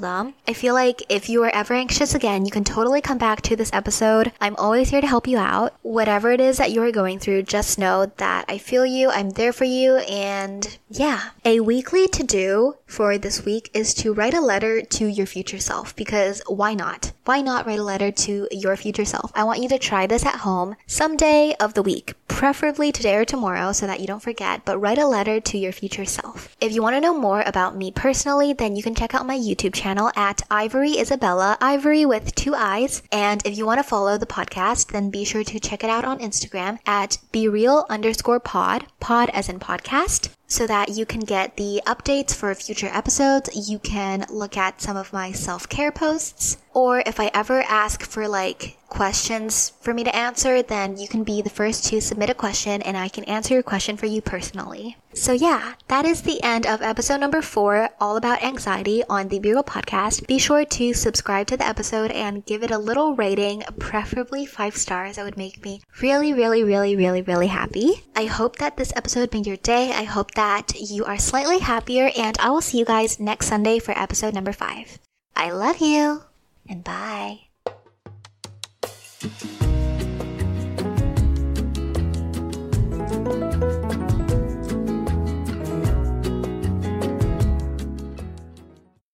them. 0.00 0.34
I 0.48 0.52
feel 0.52 0.74
like 0.74 1.02
if 1.08 1.28
you 1.28 1.44
are 1.44 1.54
ever 1.54 1.74
anxious 1.74 2.12
again, 2.12 2.44
you 2.44 2.50
can 2.50 2.64
totally 2.64 3.00
come 3.00 3.18
back 3.18 3.40
to 3.42 3.54
this 3.54 3.72
episode. 3.72 4.32
I'm 4.40 4.56
always 4.56 4.88
here 4.88 5.00
to 5.00 5.06
help 5.06 5.28
you 5.28 5.38
out. 5.38 5.74
Whatever 5.82 6.32
it 6.32 6.40
is 6.40 6.56
that 6.56 6.72
you 6.72 6.82
are 6.82 6.90
going 6.90 7.20
through, 7.20 7.44
just 7.44 7.78
know 7.78 8.06
that 8.16 8.46
I 8.48 8.58
feel 8.58 8.84
you, 8.84 9.10
I'm 9.10 9.30
there 9.30 9.52
for 9.52 9.64
you, 9.64 9.98
and 9.98 10.76
yeah. 10.88 11.30
A 11.44 11.60
weekly 11.60 12.08
to 12.08 12.24
do 12.24 12.78
for 12.84 13.16
this 13.16 13.44
week 13.44 13.70
is 13.72 13.94
to 13.94 14.12
write 14.12 14.34
a 14.34 14.40
letter 14.40 14.82
to 14.82 15.06
your 15.06 15.26
future 15.26 15.60
self 15.60 15.94
because 15.94 16.42
why 16.48 16.74
not? 16.74 17.12
Why 17.26 17.40
not 17.40 17.64
write 17.64 17.78
a 17.78 17.82
letter 17.82 18.10
to 18.10 18.46
your 18.50 18.76
future 18.76 19.06
self? 19.06 19.32
I 19.34 19.44
want 19.44 19.62
you 19.62 19.68
to 19.70 19.78
try 19.78 20.06
this 20.06 20.26
at 20.26 20.40
home 20.40 20.76
someday 20.86 21.54
of 21.58 21.72
the 21.72 21.82
week, 21.82 22.12
preferably 22.28 22.92
today 22.92 23.14
or 23.16 23.24
tomorrow 23.24 23.72
so 23.72 23.86
that 23.86 23.98
you 24.00 24.06
don't 24.06 24.20
forget, 24.20 24.66
but 24.66 24.76
write 24.76 24.98
a 24.98 25.06
letter 25.06 25.40
to 25.40 25.56
your 25.56 25.72
future 25.72 26.04
self. 26.04 26.54
If 26.60 26.74
you 26.74 26.82
want 26.82 26.96
to 26.96 27.00
know 27.00 27.18
more 27.18 27.42
about 27.46 27.76
me 27.76 27.90
personally, 27.90 28.52
then 28.52 28.76
you 28.76 28.82
can 28.82 28.94
check 28.94 29.14
out 29.14 29.26
my 29.26 29.38
YouTube 29.38 29.72
channel 29.72 30.10
at 30.14 30.42
Ivory 30.50 30.98
Isabella, 30.98 31.56
Ivory 31.62 32.04
with 32.04 32.34
two 32.34 32.54
i's. 32.54 33.02
And 33.10 33.40
if 33.46 33.56
you 33.56 33.64
want 33.64 33.78
to 33.78 33.88
follow 33.88 34.18
the 34.18 34.26
podcast, 34.26 34.92
then 34.92 35.08
be 35.08 35.24
sure 35.24 35.44
to 35.44 35.58
check 35.58 35.82
it 35.82 35.88
out 35.88 36.04
on 36.04 36.18
Instagram 36.18 36.78
at 36.84 37.16
be 37.32 37.48
real 37.48 37.86
underscore 37.88 38.38
pod, 38.38 38.84
pod 39.00 39.30
as 39.30 39.48
in 39.48 39.60
podcast 39.60 40.28
so 40.46 40.66
that 40.66 40.90
you 40.90 41.06
can 41.06 41.20
get 41.20 41.56
the 41.56 41.80
updates 41.86 42.34
for 42.34 42.54
future 42.54 42.90
episodes. 42.92 43.68
You 43.68 43.78
can 43.78 44.26
look 44.28 44.58
at 44.58 44.82
some 44.82 44.96
of 44.96 45.12
my 45.12 45.32
self 45.32 45.68
care 45.68 45.90
posts. 45.90 46.58
Or 46.74 47.04
if 47.06 47.20
I 47.20 47.30
ever 47.32 47.62
ask 47.62 48.02
for 48.02 48.26
like 48.26 48.76
questions 48.88 49.72
for 49.80 49.94
me 49.94 50.04
to 50.04 50.14
answer, 50.14 50.62
then 50.62 50.96
you 50.96 51.08
can 51.08 51.24
be 51.24 51.40
the 51.40 51.50
first 51.50 51.84
to 51.84 52.00
submit 52.00 52.30
a 52.30 52.34
question 52.34 52.82
and 52.82 52.96
I 52.96 53.08
can 53.08 53.24
answer 53.24 53.54
your 53.54 53.62
question 53.62 53.96
for 53.96 54.06
you 54.06 54.20
personally. 54.20 54.96
So 55.12 55.32
yeah, 55.32 55.74
that 55.86 56.04
is 56.04 56.22
the 56.22 56.42
end 56.42 56.66
of 56.66 56.82
episode 56.82 57.18
number 57.18 57.42
four, 57.42 57.90
all 58.00 58.16
about 58.16 58.42
anxiety 58.42 59.04
on 59.08 59.28
the 59.28 59.38
Be 59.38 59.52
Real 59.52 59.62
podcast. 59.62 60.26
Be 60.26 60.38
sure 60.38 60.64
to 60.64 60.94
subscribe 60.94 61.46
to 61.46 61.56
the 61.56 61.66
episode 61.66 62.10
and 62.10 62.44
give 62.44 62.64
it 62.64 62.72
a 62.72 62.78
little 62.78 63.14
rating, 63.14 63.62
preferably 63.78 64.44
five 64.44 64.76
stars. 64.76 65.16
That 65.16 65.24
would 65.24 65.36
make 65.36 65.64
me 65.64 65.80
really, 66.02 66.32
really, 66.32 66.64
really, 66.64 66.96
really, 66.96 67.22
really 67.22 67.48
happy. 67.48 68.04
I 68.16 68.24
hope 68.24 68.56
that 68.56 68.76
this 68.76 68.92
episode 68.96 69.32
made 69.32 69.46
your 69.46 69.56
day. 69.58 69.92
I 69.92 70.02
hope 70.02 70.32
that 70.32 70.74
you 70.80 71.04
are 71.04 71.18
slightly 71.18 71.60
happier 71.60 72.10
and 72.16 72.36
I 72.40 72.50
will 72.50 72.60
see 72.60 72.78
you 72.78 72.84
guys 72.84 73.20
next 73.20 73.46
Sunday 73.46 73.78
for 73.78 73.96
episode 73.96 74.34
number 74.34 74.52
five. 74.52 74.98
I 75.36 75.50
love 75.50 75.78
you 75.78 76.22
and 76.68 76.84
bye. 76.84 77.40